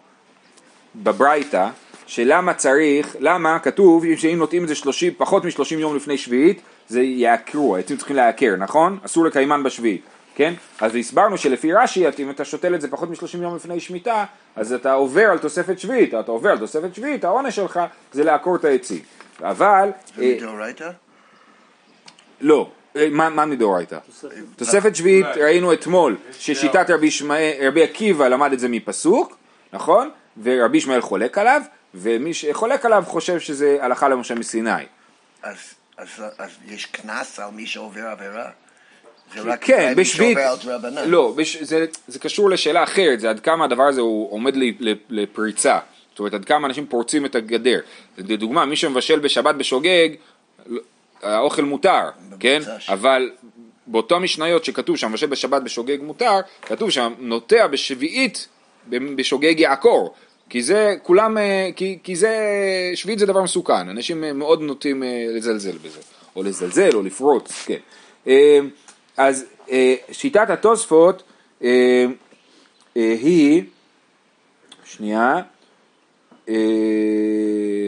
בברייתא, 0.95 1.69
שלמה 2.08 2.54
צריך, 2.54 3.15
למה 3.19 3.60
כתוב 3.60 4.04
שאם 4.15 4.38
נוטעים 4.38 4.63
את 4.63 4.67
זה 4.67 4.76
30, 4.76 5.13
פחות 5.17 5.45
מ-30 5.45 5.76
יום 5.78 5.95
לפני 5.95 6.17
שביעית, 6.17 6.62
זה 6.88 7.02
יעקרו, 7.02 7.76
העצים 7.76 7.97
צריכים 7.97 8.15
לעקר, 8.15 8.56
נכון? 8.58 8.97
אסור 9.06 9.26
לקיימן 9.26 9.63
בשביעית, 9.63 10.02
כן? 10.41 10.54
אז 10.80 10.95
הסברנו 10.95 11.38
שלפי 11.38 11.73
רש"י, 11.73 12.06
אם 12.19 12.30
אתה 12.30 12.45
שותל 12.45 12.75
את 12.75 12.82
זה 12.82 12.88
פחות 12.88 13.10
מ-30 13.10 13.38
יום 13.41 13.56
לפני 13.56 13.80
שמיטה, 13.80 14.25
אז 14.56 14.73
אתה 14.73 14.93
עובר 14.93 15.21
על 15.21 15.38
תוספת 15.38 15.80
שביעית, 15.80 16.13
אתה 16.13 16.32
עובר 16.32 16.49
על 16.49 16.58
תוספת 16.58 16.95
שביעית, 16.95 17.23
העונש 17.23 17.56
שלך 17.56 17.80
זה 18.13 18.23
לעקור 18.23 18.56
את 18.56 18.65
העצים. 18.65 18.99
אבל, 19.39 19.89
זה 20.15 20.23
אה, 20.23 20.36
מדאורייתא? 20.36 20.89
לא, 22.41 22.69
אה, 22.95 23.08
מה, 23.12 23.30
מה 23.30 23.45
מדאורייתא? 23.45 23.97
תוספת 24.56 24.95
שביעית 24.95 25.25
ראינו 25.25 25.73
אתמול 25.73 26.17
ששיטת 26.32 26.89
רבי, 26.89 27.08
ישמעאל- 27.08 27.67
רבי 27.67 27.84
עקיבא 27.84 28.27
למד 28.27 28.54
את 28.54 28.60
זה 28.60 28.67
מפסוק, 28.69 29.38
נכון? 29.73 30.10
ורבי 30.43 30.77
ישמעאל 30.77 31.01
חולק 31.01 31.38
עליו, 31.38 31.62
ומי 31.93 32.34
שחולק 32.34 32.86
עליו 32.86 33.04
חושב 33.08 33.39
שזה 33.39 33.77
הלכה 33.82 34.10
למשה 34.10 34.36
מסיני. 34.36 34.84
אז, 35.43 35.58
אז, 35.97 36.08
אז 36.38 36.49
יש 36.67 36.86
קנס 36.86 37.39
על 37.39 37.51
מי 37.51 37.65
שעובר 37.65 38.08
עבירה? 38.08 38.49
כן, 39.62 39.94
דרבנן. 40.65 41.10
לא, 41.10 41.34
בש, 41.36 41.58
זה, 41.58 41.86
זה 42.08 42.20
קשור 42.20 42.50
לשאלה 42.50 42.84
אחרת, 42.84 43.20
זה 43.20 43.30
עד 43.30 43.39
כמה 43.39 43.65
הדבר 43.65 43.84
הזה 43.84 44.02
הוא 44.02 44.32
עומד 44.32 44.56
ל- 44.56 44.89
ל- 44.89 44.94
לפריצה, 45.10 45.80
זאת 46.10 46.20
אומרת 46.20 46.34
עד 46.34 46.46
כמה 46.46 46.67
אנשים 46.67 46.86
פורצים 46.86 47.26
את 47.26 47.36
הגדר. 47.36 47.80
לדוגמה, 48.17 48.65
מי 48.65 48.76
שמבשל 48.76 49.20
בשבת 49.20 49.56
בשוגג, 49.56 50.10
האוכל 51.22 51.62
מותר, 51.62 52.10
כן? 52.39 52.62
במוצ"ש. 52.65 52.89
אבל 52.89 53.32
באותו 53.88 54.20
משניות 54.20 54.65
שכתוב 54.65 54.98
שם 54.98 55.10
מבשל 55.10 55.28
בשבת 55.28 55.62
בשוגג 55.62 55.98
מותר, 56.02 56.39
כתוב 56.62 56.89
שם 56.89 57.13
נוטע 57.20 57.67
בשביעית 57.67 58.48
בשוגג 58.89 59.60
יעקור. 59.60 60.13
כי 60.50 60.62
זה, 60.62 60.96
כולם, 61.04 61.38
אה, 61.38 61.70
כי, 61.76 62.00
כי 62.04 62.15
זה, 62.15 62.38
שביעית 62.96 63.20
זה 63.20 63.26
דבר 63.26 63.41
מסוכן, 63.41 63.89
אנשים 63.89 64.24
אה, 64.24 64.34
מאוד 64.34 64.62
נוטים 64.62 65.04
אה, 65.04 65.26
לזלזל 65.30 65.78
בזה, 65.78 66.00
או 66.36 66.44
לזלזל 66.44 66.89
או 66.94 67.02
לפרוץ, 67.02 67.65
כן. 67.65 67.80
אז 69.17 69.45
אה, 69.69 69.95
שיטת 70.12 70.50
התוספות 70.50 71.24
אה, 71.63 72.06
אה, 72.97 73.15
היא, 73.21 73.63
שנייה, 74.86 75.41
אה, 76.50 77.88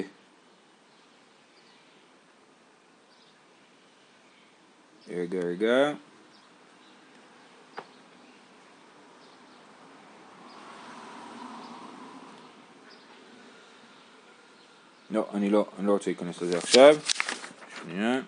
רגע, 5.10 5.40
רגע. 5.40 5.94
לא, 15.12 15.28
אני 15.34 15.50
לא, 15.50 15.66
אני 15.80 15.88
לא 15.88 15.92
רוצה 15.92 16.10
להיכנס 16.10 16.42
לזה 16.42 16.58
עכשיו. 16.58 16.96
שנייה. 17.82 18.22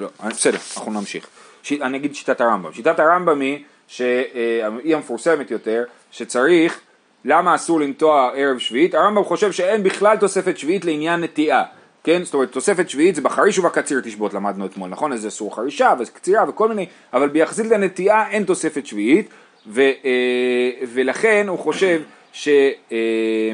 לא, 0.00 0.08
בסדר, 0.30 0.58
אנחנו 0.76 0.92
נמשיך. 0.92 1.26
ש... 1.62 1.72
אני 1.72 1.98
אגיד 1.98 2.14
שיטת 2.14 2.40
הרמב"ם. 2.40 2.72
שיטת 2.72 2.98
הרמב"ם 2.98 3.40
היא, 3.40 3.64
שהיא 3.88 4.96
המפורסמת 4.96 5.50
יותר, 5.50 5.84
שצריך, 6.10 6.80
למה 7.24 7.54
אסור 7.54 7.80
לנטוע 7.80 8.30
ערב 8.34 8.58
שביעית? 8.58 8.94
הרמב"ם 8.94 9.24
חושב 9.24 9.52
שאין 9.52 9.82
בכלל 9.82 10.16
תוספת 10.16 10.58
שביעית 10.58 10.84
לעניין 10.84 11.20
נטיעה. 11.20 11.64
כן? 12.04 12.24
זאת 12.24 12.34
אומרת, 12.34 12.52
תוספת 12.52 12.90
שביעית 12.90 13.14
זה 13.14 13.22
בחריש 13.22 13.58
ובקציר 13.58 14.00
תשבות, 14.00 14.34
למדנו 14.34 14.66
אתמול, 14.66 14.90
נכון? 14.90 15.12
אז 15.12 15.20
זה 15.20 15.28
אסור 15.28 15.56
חרישה 15.56 15.94
וקצירה 15.98 16.48
וכל 16.48 16.68
מיני, 16.68 16.86
אבל 17.12 17.28
ביחסית 17.28 17.66
לנטיעה 17.66 18.30
אין 18.30 18.44
תוספת 18.44 18.86
שביעית, 18.86 19.28
ו, 19.66 19.80
אה, 19.80 20.70
ולכן 20.92 21.46
הוא 21.48 21.58
חושב 21.58 22.02
ש... 22.32 22.48
אה, 22.92 23.52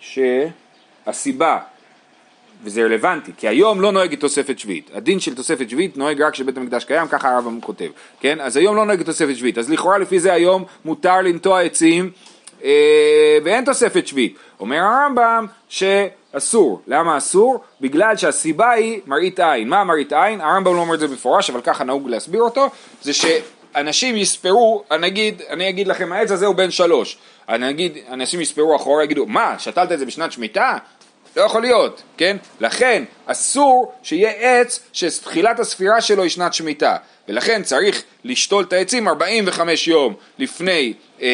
שהסיבה 0.00 1.58
וזה 2.64 2.82
רלוונטי, 2.82 3.32
כי 3.36 3.48
היום 3.48 3.80
לא 3.80 3.92
נוהגת 3.92 4.20
תוספת 4.20 4.58
שביעית. 4.58 4.90
הדין 4.94 5.20
של 5.20 5.34
תוספת 5.34 5.70
שביעית 5.70 5.96
נוהג 5.96 6.22
רק 6.22 6.32
כשבית 6.32 6.56
המקדש 6.56 6.84
קיים, 6.84 7.08
ככה 7.08 7.28
הרמב"ם 7.28 7.60
כותב, 7.60 7.88
כן? 8.20 8.40
אז 8.40 8.56
היום 8.56 8.76
לא 8.76 8.86
נוהגת 8.86 9.06
תוספת 9.06 9.36
שביעית. 9.36 9.58
אז 9.58 9.70
לכאורה 9.70 9.98
לפי 9.98 10.20
זה 10.20 10.32
היום 10.32 10.64
מותר 10.84 11.20
לנטוע 11.20 11.60
עצים 11.60 12.10
אה, 12.64 13.38
ואין 13.44 13.64
תוספת 13.64 14.06
שביעית. 14.06 14.34
אומר 14.60 14.76
הרמב"ם 14.76 15.46
שאסור. 15.68 16.82
למה 16.86 17.18
אסור? 17.18 17.60
בגלל 17.80 18.16
שהסיבה 18.16 18.70
היא 18.70 19.00
מראית 19.06 19.40
עין. 19.40 19.68
מה 19.68 19.84
מראית 19.84 20.12
עין? 20.12 20.40
הרמב"ם 20.40 20.74
לא 20.74 20.80
אומר 20.80 20.94
את 20.94 21.00
זה 21.00 21.08
במפורש, 21.08 21.50
אבל 21.50 21.60
ככה 21.60 21.84
נהוג 21.84 22.08
להסביר 22.08 22.42
אותו, 22.42 22.70
זה 23.02 23.12
שאנשים 23.12 24.16
יספרו, 24.16 24.84
אני 24.90 25.06
אגיד, 25.06 25.42
אני 25.50 25.68
אגיד 25.68 25.88
לכם, 25.88 26.12
העץ 26.12 26.30
הזה 26.30 26.46
הוא 26.46 26.54
בן 26.54 26.70
שלוש. 26.70 27.18
אני 27.48 27.70
אגיד, 27.70 27.98
אנשים 28.10 28.40
יספרו 28.40 28.76
אחורה, 28.76 29.04
יגידו, 29.04 29.26
מה, 29.26 29.54
שתלת 29.58 29.92
את 29.92 29.98
זה 29.98 30.06
בשנת 30.06 30.32
שמיטה? 30.32 30.78
לא 31.36 31.42
יכול 31.42 31.62
להיות, 31.62 32.02
כן? 32.16 32.36
לכן 32.60 33.04
אסור 33.26 33.92
שיהיה 34.02 34.30
עץ 34.30 34.80
שתחילת 34.92 35.60
הספירה 35.60 36.00
שלו 36.00 36.22
היא 36.22 36.30
שנת 36.30 36.54
שמיטה 36.54 36.96
ולכן 37.28 37.62
צריך 37.62 38.02
לשתול 38.24 38.64
את 38.64 38.72
העצים 38.72 39.08
45 39.08 39.88
יום 39.88 40.14
לפני 40.38 40.92
אה, 41.22 41.28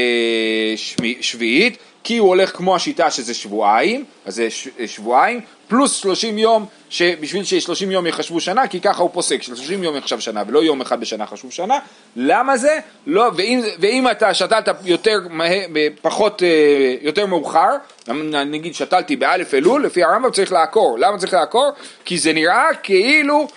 שמי, 0.76 1.18
שביעית 1.20 1.78
כי 2.04 2.16
הוא 2.16 2.28
הולך 2.28 2.56
כמו 2.56 2.76
השיטה 2.76 3.10
שזה 3.10 3.34
שבועיים, 3.34 4.04
אז 4.24 4.34
זה 4.34 4.50
ש, 4.50 4.68
שבועיים 4.86 5.40
פלוס 5.68 5.96
30 5.96 6.38
יום 6.38 6.66
שבשביל 6.90 7.44
ש-30 7.44 7.90
יום 7.90 8.06
יחשבו 8.06 8.40
שנה 8.40 8.66
כי 8.66 8.80
ככה 8.80 9.02
הוא 9.02 9.10
פוסק, 9.12 9.42
ש-30 9.42 9.72
יום 9.72 9.96
יחשב 9.96 10.20
שנה 10.20 10.42
ולא 10.46 10.64
יום 10.64 10.80
אחד 10.80 11.00
בשנה 11.00 11.26
חשוב 11.26 11.52
שנה 11.52 11.78
למה 12.16 12.56
זה? 12.56 12.78
לא, 13.06 13.30
ואם, 13.36 13.60
ואם 13.78 14.10
אתה 14.10 14.34
שתלת 14.34 14.68
יותר, 14.84 15.18
מהר, 15.30 15.60
פחות, 16.02 16.42
אה, 16.42 16.94
יותר 17.00 17.26
מאוחר 17.26 17.70
נגיד 18.46 18.74
שתלתי 18.74 19.16
באלף 19.16 19.54
אלול, 19.54 19.84
לפי 19.84 20.04
הרמב"ם 20.04 20.30
צריך 20.30 20.52
לעקור. 20.52 20.98
למה 20.98 21.18
צריך 21.18 21.34
לעקור? 21.34 21.70
כי 22.04 22.18
זה 22.18 22.32
נראה 22.32 22.66
כאילו 22.82 23.48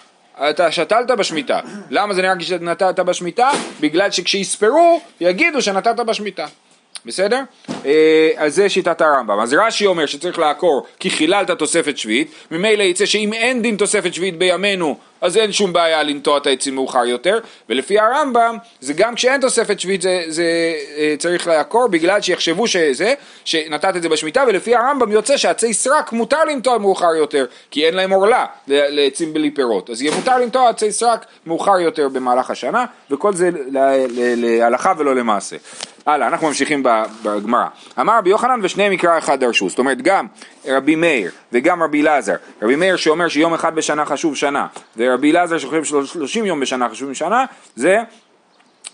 אתה 0.49 0.71
שתלת 0.71 1.11
בשמיטה. 1.11 1.59
למה 1.89 2.13
זה 2.13 2.21
נראה 2.21 2.35
כאילו 2.35 2.47
שנתת 2.47 2.99
בשמיטה? 2.99 3.51
בגלל 3.79 4.11
שכשיספרו 4.11 5.01
יגידו 5.21 5.61
שנתת 5.61 5.95
בשמיטה. 5.95 6.45
בסדר? 7.05 7.41
אה, 7.85 8.29
אז 8.37 8.55
זה 8.55 8.69
שיטת 8.69 9.01
הרמב"ם. 9.01 9.39
אז 9.39 9.53
רש"י 9.53 9.85
אומר 9.85 10.05
שצריך 10.05 10.39
לעקור 10.39 10.85
כי 10.99 11.09
חיללת 11.09 11.51
תוספת 11.51 11.97
שביעית, 11.97 12.31
ממילא 12.51 12.83
יצא 12.83 13.05
שאם 13.05 13.33
אין 13.33 13.61
דין 13.61 13.75
תוספת 13.75 14.13
שביעית 14.13 14.37
בימינו 14.37 14.95
אז 15.21 15.37
אין 15.37 15.51
שום 15.51 15.73
בעיה 15.73 16.03
לנטוע 16.03 16.37
את 16.37 16.47
העצים 16.47 16.75
מאוחר 16.75 17.05
יותר, 17.05 17.39
ולפי 17.69 17.99
הרמב"ם 17.99 18.57
זה 18.79 18.93
גם 18.93 19.15
כשאין 19.15 19.41
תוספת 19.41 19.79
שביעית 19.79 20.01
זה, 20.01 20.23
זה 20.27 20.73
אה, 20.97 21.15
צריך 21.19 21.47
לעקור 21.47 21.87
בגלל 21.87 22.21
שיחשבו 22.21 22.67
שזה, 22.67 23.13
שנתת 23.45 23.95
את 23.95 24.01
זה 24.01 24.09
בשמיטה, 24.09 24.43
ולפי 24.47 24.75
הרמב"ם 24.75 25.11
יוצא 25.11 25.37
שעצי 25.37 25.73
סרק 25.73 26.11
מותר 26.11 26.43
לנטוע 26.43 26.77
מאוחר 26.77 27.15
יותר, 27.17 27.45
כי 27.71 27.85
אין 27.85 27.93
להם 27.93 28.11
עורלה 28.11 28.45
לעצים 28.67 29.33
בלי 29.33 29.51
פירות, 29.51 29.89
אז 29.89 30.01
יהיה 30.01 30.15
מותר 30.15 30.37
לנטוע 30.37 30.69
עצי 30.69 30.91
סרק 30.91 31.25
מאוחר 31.45 31.79
יותר 31.79 32.09
במהלך 32.09 32.51
השנה, 32.51 32.85
וכל 33.11 33.33
זה 33.33 33.49
להלכה 34.35 34.93
ולא 34.97 35.15
למעשה. 35.15 35.55
הלאה, 36.09 36.27
אנחנו 36.27 36.47
ממשיכים 36.47 36.83
בגמרא. 37.23 37.65
אמר 37.99 38.17
רבי 38.17 38.29
יוחנן 38.29 38.59
ושניהם 38.63 38.93
מקרא 38.93 39.17
אחד 39.17 39.39
דרשו, 39.39 39.69
זאת 39.69 39.79
אומרת 39.79 40.01
גם 40.01 40.27
רבי 40.67 40.95
מאיר 40.95 41.31
וגם 41.53 41.83
רבי 41.83 42.01
אלעזר, 42.01 42.35
רבי 42.61 42.75
מאיר 42.75 42.95
שאומר 42.95 43.27
שיום 43.27 43.53
אחד 43.53 43.75
בשנה 43.75 44.05
חשוב 44.05 44.35
שנה, 44.35 44.67
ורבי 44.97 45.31
אלעזר 45.31 45.57
שחושב 45.57 46.05
שלושים 46.05 46.45
יום 46.45 46.59
בשנה 46.59 46.89
חשוב 46.89 47.13
שנה, 47.13 47.45
זה 47.75 47.97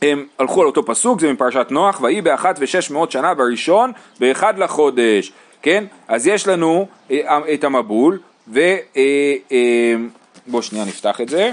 הם 0.02 0.26
הלכו 0.40 0.62
על 0.62 0.68
אותו 0.68 0.86
פסוק, 0.86 1.20
זה 1.20 1.34
מפרשת 1.34 1.68
נוח, 1.70 2.02
ויהי 2.02 2.22
באחת 2.22 2.56
ושש 2.60 2.92
מאות 2.92 3.12
שנה 3.12 3.34
בראשון, 3.34 3.92
באחד 4.20 4.60
לחודש, 4.60 5.32
כן? 5.62 5.84
אז 6.08 6.28
יש 6.28 6.48
לנו 6.48 6.88
אה, 7.12 7.40
את 7.54 7.64
המבול, 7.64 8.20
ו... 8.48 8.60
אה, 8.60 9.34
אה, 9.52 9.96
בוא 10.48 10.62
שנייה 10.62 10.86
נפתח 10.86 11.22
את 11.22 11.30
זה. 11.30 11.52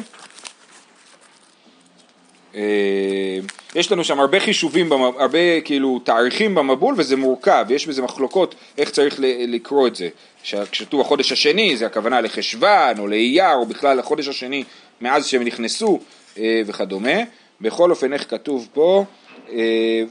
אה, 2.55 3.39
יש 3.75 3.93
לנו 3.93 4.05
שם 4.05 4.21
הרבה 4.21 4.41
חישובים, 4.41 4.93
הרבה 4.93 5.61
כאילו 5.61 5.99
תאריכים 6.05 6.55
במבול 6.55 6.95
וזה 6.99 7.17
מורכב, 7.17 7.67
יש 7.71 7.87
בזה 7.87 8.03
מחלוקות 8.03 8.55
איך 8.79 8.91
צריך 8.91 9.17
לקרוא 9.49 9.87
את 9.89 9.97
זה. 9.97 10.09
כש- 10.43 10.55
כשכתוב 10.55 11.01
החודש 11.01 11.33
השני 11.33 11.77
זה 11.77 11.87
הכוונה 11.87 12.21
לחשוון 12.21 12.99
או 12.99 13.07
לאייר 13.07 13.55
או 13.55 13.67
בכלל 13.67 13.99
החודש 13.99 14.29
השני 14.29 14.65
מאז 15.01 15.27
שהם 15.27 15.43
נכנסו 15.43 16.01
אה, 16.39 16.63
וכדומה. 16.67 17.19
בכל 17.61 17.91
אופן 17.91 18.13
איך 18.13 18.31
כתוב 18.31 18.69
פה, 18.73 19.05
אה, 19.53 20.03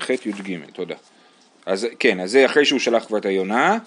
ח' 0.00 0.10
י"ג, 0.10 0.58
תודה. 0.72 0.94
אז 1.66 1.86
כן, 1.98 2.20
אז 2.20 2.30
זה 2.30 2.46
אחרי 2.46 2.64
שהוא 2.64 2.80
שלח 2.80 3.04
כבר 3.04 3.18
את 3.18 3.26
היונה. 3.26 3.78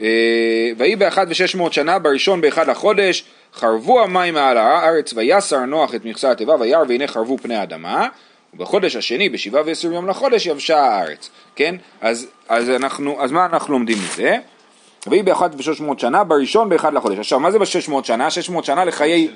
אה, 0.00 0.70
ויהי 0.78 0.96
באחד 0.96 1.26
ושש 1.28 1.54
מאות 1.54 1.72
שנה, 1.72 1.98
בראשון 1.98 2.40
באחד 2.40 2.68
לחודש, 2.68 3.24
חרבו 3.54 4.00
המים 4.00 4.34
מעל 4.34 4.56
הארץ, 4.56 5.12
ויסר 5.12 5.58
נוח 5.58 5.94
את 5.94 6.04
מכסה 6.04 6.30
התיבה, 6.30 6.54
וירא 6.60 6.84
והנה 6.88 7.06
חרבו 7.06 7.38
פני 7.38 7.56
האדמה, 7.56 8.08
ובחודש 8.54 8.96
השני, 8.96 9.28
בשבעה 9.28 9.62
ועשר 9.66 9.92
יום 9.92 10.08
לחודש, 10.08 10.46
יבשה 10.46 10.80
הארץ, 10.80 11.30
כן? 11.56 11.74
אז, 12.00 12.26
אז, 12.48 12.70
אנחנו, 12.70 13.22
אז 13.22 13.32
מה 13.32 13.46
אנחנו 13.46 13.72
לומדים 13.72 13.98
מזה? 13.98 14.36
ויהי 15.06 15.22
באחד 15.22 15.50
ושש 15.58 15.80
מאות 15.80 16.00
שנה, 16.00 16.24
בראשון 16.24 16.68
באחד 16.68 16.94
לחודש. 16.94 17.18
עכשיו, 17.18 17.40
מה 17.40 17.50
זה 17.50 17.58
בשש 17.58 17.88
מאות 17.88 18.04
שנה? 18.04 18.30
שש 18.30 18.50
מאות 18.50 18.64
שנה 18.64 18.84
לחיי... 18.84 19.28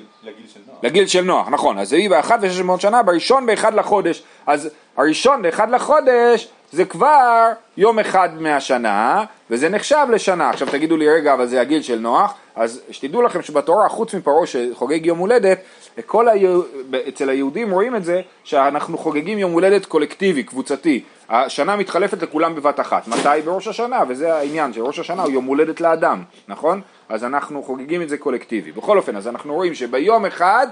לגיל 0.83 1.07
של 1.07 1.21
נוח, 1.21 1.47
נכון. 1.49 1.79
אז 1.79 1.93
ויהי 1.93 2.09
באחד 2.09 2.39
ושש 2.41 2.59
מאות 2.59 2.81
שנה, 2.81 3.03
בראשון 3.03 3.45
באחד 3.45 3.73
לחודש. 3.73 4.23
אז 4.47 4.69
הראשון 4.97 5.41
באחד 5.41 5.69
לחודש 5.69 6.47
זה 6.71 6.85
כבר 6.85 7.51
יום 7.77 7.99
אחד 7.99 8.29
מהשנה, 8.41 9.23
וזה 9.49 9.69
נחשב 9.69 10.07
לשנה. 10.11 10.49
עכשיו 10.49 10.67
תגידו 10.71 10.97
לי, 10.97 11.09
רגע, 11.09 11.33
אבל 11.33 11.47
זה 11.47 11.61
הגיל 11.61 11.81
של 11.81 11.99
נוח, 11.99 12.33
אז 12.55 12.81
שתדעו 12.91 13.21
לכם 13.21 13.41
שבתורה, 13.41 13.89
חוץ 13.89 14.13
מפרעה 14.13 14.47
שחוגג 14.47 15.05
יום 15.05 15.17
הולדת, 15.17 15.59
כל 16.05 16.27
היו... 16.29 16.61
אצל 17.07 17.29
היהודים 17.29 17.71
רואים 17.71 17.95
את 17.95 18.03
זה, 18.03 18.21
שאנחנו 18.43 18.97
חוגגים 18.97 19.39
יום 19.39 19.51
הולדת 19.51 19.85
קולקטיבי, 19.85 20.43
קבוצתי. 20.43 21.03
השנה 21.29 21.75
מתחלפת 21.75 22.23
לכולם 22.23 22.55
בבת 22.55 22.79
אחת. 22.79 23.07
מתי? 23.07 23.41
בראש 23.45 23.67
השנה, 23.67 24.03
וזה 24.07 24.35
העניין, 24.35 24.73
שראש 24.73 24.99
השנה 24.99 25.23
הוא 25.23 25.31
יום 25.31 25.45
הולדת 25.45 25.81
לאדם, 25.81 26.23
נכון? 26.47 26.81
אז 27.09 27.23
אנחנו 27.23 27.63
חוגגים 27.63 28.01
את 28.01 28.09
זה 28.09 28.17
קולקטיבי. 28.17 28.71
בכל 28.71 28.97
אופן, 28.97 29.15
אז 29.15 29.27
אנחנו 29.27 29.53
רואים 29.53 29.75
שביום 29.75 30.25
אחד, 30.25 30.67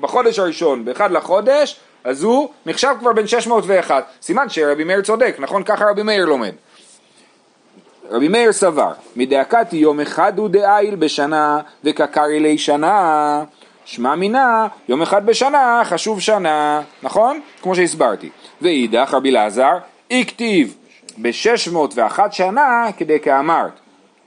בחודש 0.00 0.38
הראשון, 0.38 0.84
באחד 0.84 1.10
לחודש, 1.10 1.76
אז 2.04 2.22
הוא 2.22 2.48
נחשב 2.66 2.94
כבר 3.00 3.12
בן 3.12 3.26
601. 3.26 4.04
סימן 4.22 4.48
שרבי 4.48 4.84
מאיר 4.84 5.02
צודק, 5.02 5.36
נכון? 5.38 5.62
ככה 5.62 5.84
רבי 5.90 6.02
מאיר 6.02 6.24
לומד. 6.24 6.52
רבי 8.10 8.28
מאיר 8.28 8.52
סבר, 8.52 8.92
מדאקתי 9.16 9.76
יום 9.76 10.00
אחד 10.00 10.38
הוא 10.38 10.48
דאיל 10.48 10.94
בשנה 10.94 11.60
וקקרי 11.84 12.40
לי 12.40 12.58
שנה, 12.58 13.44
שמע 13.84 14.14
מינה, 14.14 14.66
יום 14.88 15.02
אחד 15.02 15.26
בשנה 15.26 15.82
חשוב 15.84 16.20
שנה, 16.20 16.80
נכון? 17.02 17.40
כמו 17.62 17.74
שהסברתי. 17.74 18.30
ואידך 18.62 19.14
רבי 19.14 19.30
אלעזר, 19.30 19.78
הכתיב 20.10 20.74
ב-601 21.18 22.18
שנה 22.30 22.86
כדי 22.96 23.20
כאמרת. 23.20 23.72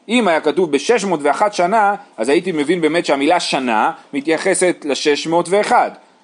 אם 0.10 0.28
היה 0.28 0.42
כתוב 0.42 0.72
ב-601 0.72 1.42
שנה, 1.52 1.96
אז 2.18 2.30
הייתי 2.30 2.52
מבין 2.52 2.82
באמת 2.82 3.06
שהמילה 3.06 3.40
שנה 3.40 3.92
מתייחסת 4.14 4.86
ל-601. 4.86 5.74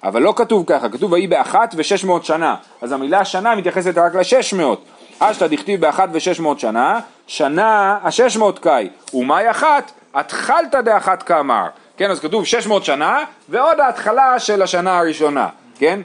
אבל 0.02 0.22
לא 0.22 0.32
כתוב 0.36 0.64
ככה, 0.66 0.88
כתוב 0.88 1.12
ויהי 1.12 1.26
באחת 1.26 1.74
ושש 1.76 2.04
מאות 2.04 2.24
שנה, 2.24 2.54
אז 2.82 2.92
המילה 2.92 3.24
שנה 3.24 3.54
מתייחסת 3.54 3.98
רק 3.98 4.14
לשש 4.14 4.54
מאות. 4.54 4.84
אשתא 5.18 5.46
דכתיב 5.46 5.80
באחת 5.80 6.08
ושש 6.12 6.40
מאות 6.40 6.60
שנה, 6.60 7.00
שנה 7.26 7.98
השש 8.02 8.36
מאות 8.36 8.58
קאי, 8.58 8.88
ומאי 9.14 9.50
אחת, 9.50 9.92
התחלתא 10.14 10.80
דאחת 10.80 11.22
כאמר. 11.22 11.66
כן, 11.96 12.10
אז 12.10 12.20
כתוב 12.20 12.44
שש 12.44 12.66
מאות 12.66 12.84
שנה, 12.84 13.24
ועוד 13.48 13.80
ההתחלה 13.80 14.38
של 14.38 14.62
השנה 14.62 14.98
הראשונה, 14.98 15.48
כן? 15.78 16.00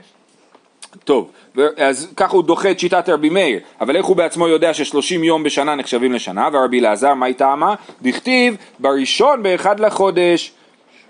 טוב, 1.04 1.32
אז 1.78 2.08
ככה 2.16 2.36
הוא 2.36 2.44
דוחה 2.44 2.72
את 2.72 2.80
שיטת 2.80 3.10
רבי 3.10 3.30
מאיר, 3.30 3.60
אבל 3.82 3.96
איך 3.96 4.06
הוא 4.06 4.16
בעצמו 4.16 4.48
יודע 4.48 4.74
ששלושים 4.74 5.24
יום 5.24 5.44
בשנה 5.44 5.76
נחשבים 5.76 6.14
לשנה, 6.14 6.50
ורבי 6.54 6.80
אלעזר, 6.80 7.14
מה 7.14 7.26
היא 7.26 7.36
טעמה? 7.36 7.76
דכתיב 8.02 8.56
בראשון 8.80 9.44
באחד 9.44 9.80
לחודש. 9.80 10.54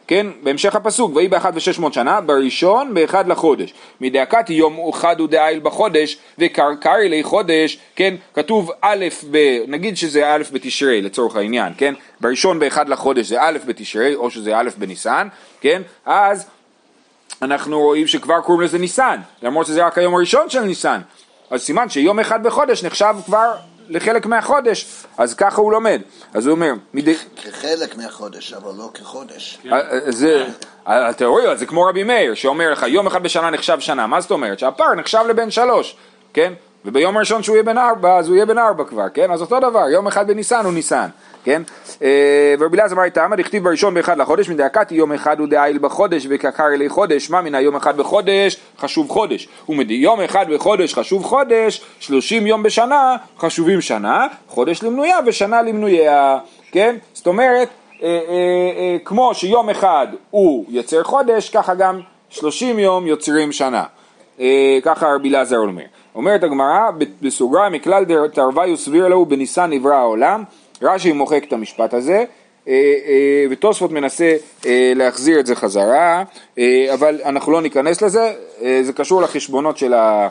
כן, 0.07 0.27
בהמשך 0.43 0.75
הפסוק, 0.75 1.15
ויהי 1.15 1.27
באחד 1.27 1.51
ושש 1.55 1.79
מאות 1.79 1.93
שנה, 1.93 2.21
בראשון 2.21 2.93
באחד 2.93 3.27
לחודש. 3.27 3.73
מדאקתי 4.01 4.53
יום 4.53 4.89
אחד 4.89 5.19
הוא 5.19 5.27
דאיל 5.27 5.59
בחודש, 5.59 6.17
וקרקרי 6.37 7.09
לי 7.09 7.23
חודש, 7.23 7.77
כן, 7.95 8.15
כתוב 8.33 8.71
א' 8.81 9.05
ב... 9.31 9.37
נגיד 9.67 9.97
שזה 9.97 10.33
א' 10.33 10.41
בתשרי 10.51 11.01
לצורך 11.01 11.35
העניין, 11.35 11.73
כן, 11.77 11.93
בראשון 12.21 12.59
באחד 12.59 12.89
לחודש 12.89 13.25
זה 13.25 13.41
א' 13.41 13.57
בתשרי, 13.67 14.15
או 14.15 14.29
שזה 14.29 14.57
א' 14.57 14.69
בניסן, 14.77 15.27
כן, 15.61 15.81
אז 16.05 16.47
אנחנו 17.41 17.80
רואים 17.80 18.08
שכבר 18.08 18.41
קוראים 18.41 18.62
לזה 18.62 18.77
ניסן, 18.77 19.19
למרות 19.41 19.67
שזה 19.67 19.86
רק 19.86 19.97
היום 19.97 20.15
הראשון 20.15 20.49
של 20.49 20.62
ניסן. 20.62 21.01
אז 21.49 21.62
סימן 21.62 21.89
שיום 21.89 22.19
אחד 22.19 22.43
בחודש 22.43 22.84
נחשב 22.84 23.15
כבר 23.25 23.54
לחלק 23.89 24.25
מהחודש, 24.25 25.06
אז 25.17 25.34
ככה 25.34 25.62
הוא 25.62 25.71
לומד. 25.71 26.01
אז 26.34 26.47
הוא 26.47 26.56
אומר, 26.56 26.73
מדי... 26.93 27.15
כחלק 27.15 27.97
מהחודש, 27.97 28.54
אבל 28.54 28.71
לא 28.77 28.89
כחודש. 28.93 29.60
אה, 29.71 29.80
אה, 29.80 30.12
זה, 30.12 30.45
התיאוריה 30.86 31.56
זה 31.56 31.65
כמו 31.65 31.84
רבי 31.84 32.04
מאיר 32.04 32.34
שאומר 32.34 32.71
לך 32.71 32.86
יום 32.88 33.08
אחד 33.08 33.23
בשנה 33.23 33.49
נחשב 33.49 33.80
שנה, 33.80 34.08
מה 34.08 34.21
זאת 34.21 34.32
אומרת? 34.32 34.60
שהפר 34.60 34.93
נחשב 34.95 35.23
לבן 35.30 35.51
שלוש, 35.51 35.95
כן? 36.34 36.54
וביום 36.85 37.17
הראשון 37.17 37.43
שהוא 37.43 37.55
יהיה 37.55 37.63
בן 37.63 37.77
ארבע 37.77 38.17
אז 38.17 38.27
הוא 38.27 38.35
יהיה 38.35 38.45
בן 38.45 38.57
ארבע 38.57 38.83
כבר, 38.83 39.09
כן? 39.13 39.31
אז 39.31 39.41
אותו 39.41 39.59
דבר, 39.59 39.89
יום 39.89 40.07
אחד 40.07 40.27
בניסן 40.27 40.65
הוא 40.65 40.73
ניסן, 40.73 41.07
כן? 41.43 41.61
אה, 42.01 42.55
ורבי 42.59 42.77
אלעזר 42.77 42.95
אמר 42.95 43.03
איתמה, 43.03 43.35
דכתיב 43.35 43.63
בראשון 43.63 43.93
באחד 43.93 44.17
לחודש, 44.17 44.49
מדאקתי 44.49 44.95
יום 44.95 45.13
אחד 45.13 45.39
הוא 45.39 45.47
דאיל 45.47 45.77
בחודש 45.77 46.27
וקקר 46.29 46.67
אלי 46.67 46.89
חודש, 46.89 47.29
מה 47.29 47.41
מן 47.41 47.55
היום 47.55 47.75
אחד 47.75 47.97
בחודש 47.97 48.57
חשוב 48.79 49.09
חודש, 49.09 49.47
ומיום 49.69 50.21
אחד 50.21 50.45
בחודש 50.49 50.93
חשוב 50.93 51.23
חודש, 51.23 51.81
שלושים 51.99 52.47
יום 52.47 52.63
בשנה 52.63 53.15
חשובים 53.39 53.81
שנה, 53.81 54.27
חודש 54.47 54.83
למנויה 54.83 55.17
ושנה 55.25 55.61
למנויה, 55.61 56.37
כן? 56.71 56.95
זאת 57.13 57.27
אומרת, 57.27 57.69
אה, 58.03 58.07
אה, 58.07 58.97
כמו 59.05 59.35
שיום 59.35 59.69
אחד 59.69 60.07
הוא 60.29 60.65
יוצר 60.69 61.03
חודש, 61.03 61.49
ככה 61.49 61.75
גם 61.75 61.99
שלושים 62.29 62.79
יום 62.79 63.07
יוצרים 63.07 63.51
שנה. 63.51 63.83
ככה 64.83 65.07
רבי 65.15 65.29
אלעזר 65.29 65.57
אומר. 65.57 65.83
אומרת 66.15 66.43
הגמרא 66.43 66.91
בסוגריים 67.21 67.74
מכלל 67.74 68.06
תרוויו 68.34 68.78
סביר 68.78 69.08
לו 69.08 69.26
בניסן 69.26 69.69
נברא 69.69 69.93
העולם. 69.93 70.43
רש"י 70.82 71.12
מוחק 71.12 71.43
את 71.47 71.54
המשפט 71.54 71.93
הזה 71.93 72.24
אה, 72.67 72.74
אה, 73.08 73.45
ותוספות 73.50 73.91
מנסה 73.91 74.36
אה, 74.65 74.93
להחזיר 74.95 75.39
את 75.39 75.45
זה 75.45 75.56
חזרה. 75.56 76.24
אבל 76.93 77.21
אנחנו 77.26 77.52
לא 77.52 77.62
ניכנס 77.62 78.02
לזה 78.02 78.34
זה 78.82 78.93
קשור 78.93 79.21
לחשבונות 79.21 79.78
של, 79.78 79.93
ה, 79.93 80.28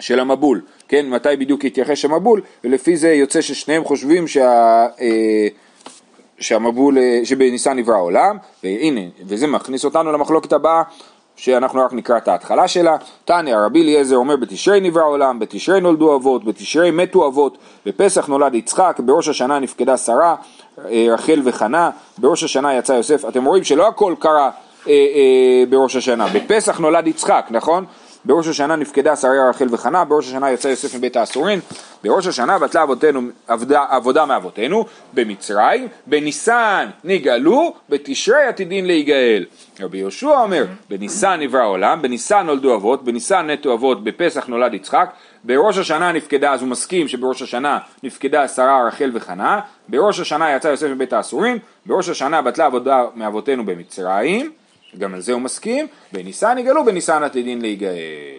של 0.00 0.20
המבול 0.20 0.60
כן? 0.88 1.06
מתי 1.08 1.28
בדיוק 1.38 1.64
יתייחס 1.64 2.04
המבול 2.04 2.40
ולפי 2.64 2.96
זה 2.96 3.12
יוצא 3.12 3.40
ששניהם 3.40 3.84
חושבים 3.84 4.28
שה... 4.28 4.86
שהמבול, 6.38 6.98
שבניסן 7.24 7.76
נברא 7.76 7.94
העולם, 7.94 8.36
והנה, 8.64 9.00
וזה 9.26 9.46
מכניס 9.46 9.84
אותנו 9.84 10.12
למחלוקת 10.12 10.52
הבאה, 10.52 10.82
שאנחנו 11.36 11.80
רק 11.84 11.92
נקרא 11.92 12.16
את 12.16 12.28
ההתחלה 12.28 12.68
שלה. 12.68 12.96
תניא, 13.24 13.56
רבי 13.56 13.82
אליעזר 13.82 14.16
אומר 14.16 14.36
בתשרי 14.36 14.80
נברא 14.80 15.02
העולם, 15.02 15.38
בתשרי 15.38 15.80
נולדו 15.80 16.16
אבות, 16.16 16.44
בתשרי 16.44 16.90
מתו 16.90 17.26
אבות, 17.26 17.58
בפסח 17.86 18.26
נולד 18.26 18.54
יצחק, 18.54 19.00
בראש 19.04 19.28
השנה 19.28 19.58
נפקדה 19.58 19.96
שרה, 19.96 20.34
אה, 20.90 21.06
רחל 21.10 21.40
וחנה, 21.44 21.90
בראש 22.18 22.44
השנה 22.44 22.74
יצא 22.74 22.92
יוסף. 22.92 23.28
אתם 23.28 23.44
רואים 23.44 23.64
שלא 23.64 23.88
הכל 23.88 24.14
קרה 24.18 24.50
אה, 24.88 24.92
אה, 24.92 25.64
בראש 25.70 25.96
השנה, 25.96 26.26
בפסח 26.34 26.78
נולד 26.78 27.06
יצחק, 27.06 27.46
נכון? 27.50 27.84
בראש 28.24 28.48
השנה 28.48 28.76
נפקדה 28.76 29.16
שרה 29.16 29.50
רחל 29.50 29.66
וחנה, 29.70 30.04
בראש 30.04 30.28
השנה 30.28 30.50
יצא 30.50 30.68
יוסף 30.68 30.94
מבית 30.94 31.16
האסורים, 31.16 31.58
בראש 32.04 32.26
השנה 32.26 32.58
בטלה 32.58 32.82
אבותינו 32.82 33.20
עבודה, 33.48 33.84
עבודה 33.88 34.26
מאבותינו, 34.26 34.84
במצרים, 35.12 35.88
בניסן 36.06 36.88
נגאלו, 37.04 37.74
בתשרי 37.88 38.42
עתידין 38.42 38.86
להיגאל. 38.86 39.44
רבי 39.80 39.98
יהושע 39.98 40.40
אומר, 40.40 40.64
בניסן 40.90 41.40
נברא 41.40 41.60
העולם, 41.60 42.02
בניסן 42.02 42.46
נולדו 42.46 42.74
אבות, 42.74 43.04
בניסן 43.04 43.50
נטו 43.50 43.74
אבות, 43.74 44.04
בפסח 44.04 44.46
נולד 44.46 44.74
יצחק, 44.74 45.10
בראש 45.44 45.78
השנה 45.78 46.12
נפקדה, 46.12 46.52
אז 46.52 46.60
הוא 46.60 46.68
מסכים 46.68 47.08
שבראש 47.08 47.42
השנה 47.42 47.78
נפקדה 48.02 48.48
שרה 48.48 48.86
רחל 48.88 49.10
וחנה, 49.14 49.60
בראש 49.88 50.20
השנה 50.20 50.52
יצא 50.56 50.68
יוסף 50.68 50.86
מבית 50.86 51.12
האסורים, 51.12 51.58
בראש 51.86 52.08
השנה 52.08 52.42
בטלה 52.42 52.66
עבודה 52.66 53.04
מאבותינו 53.14 53.66
במצרים, 53.66 54.50
גם 54.98 55.14
על 55.14 55.20
זה 55.20 55.32
הוא 55.32 55.40
מסכים, 55.40 55.86
בניסן 56.12 56.58
יגאלו, 56.58 56.84
בניסן 56.84 57.22
עתידין 57.22 57.62
להיגאל. 57.62 58.38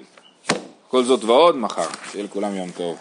כל 0.88 1.04
זאת 1.04 1.24
ועוד 1.24 1.58
מחר, 1.58 1.88
שיהיה 2.12 2.26
לכולם 2.26 2.56
יום 2.56 2.70
טוב. 2.72 2.98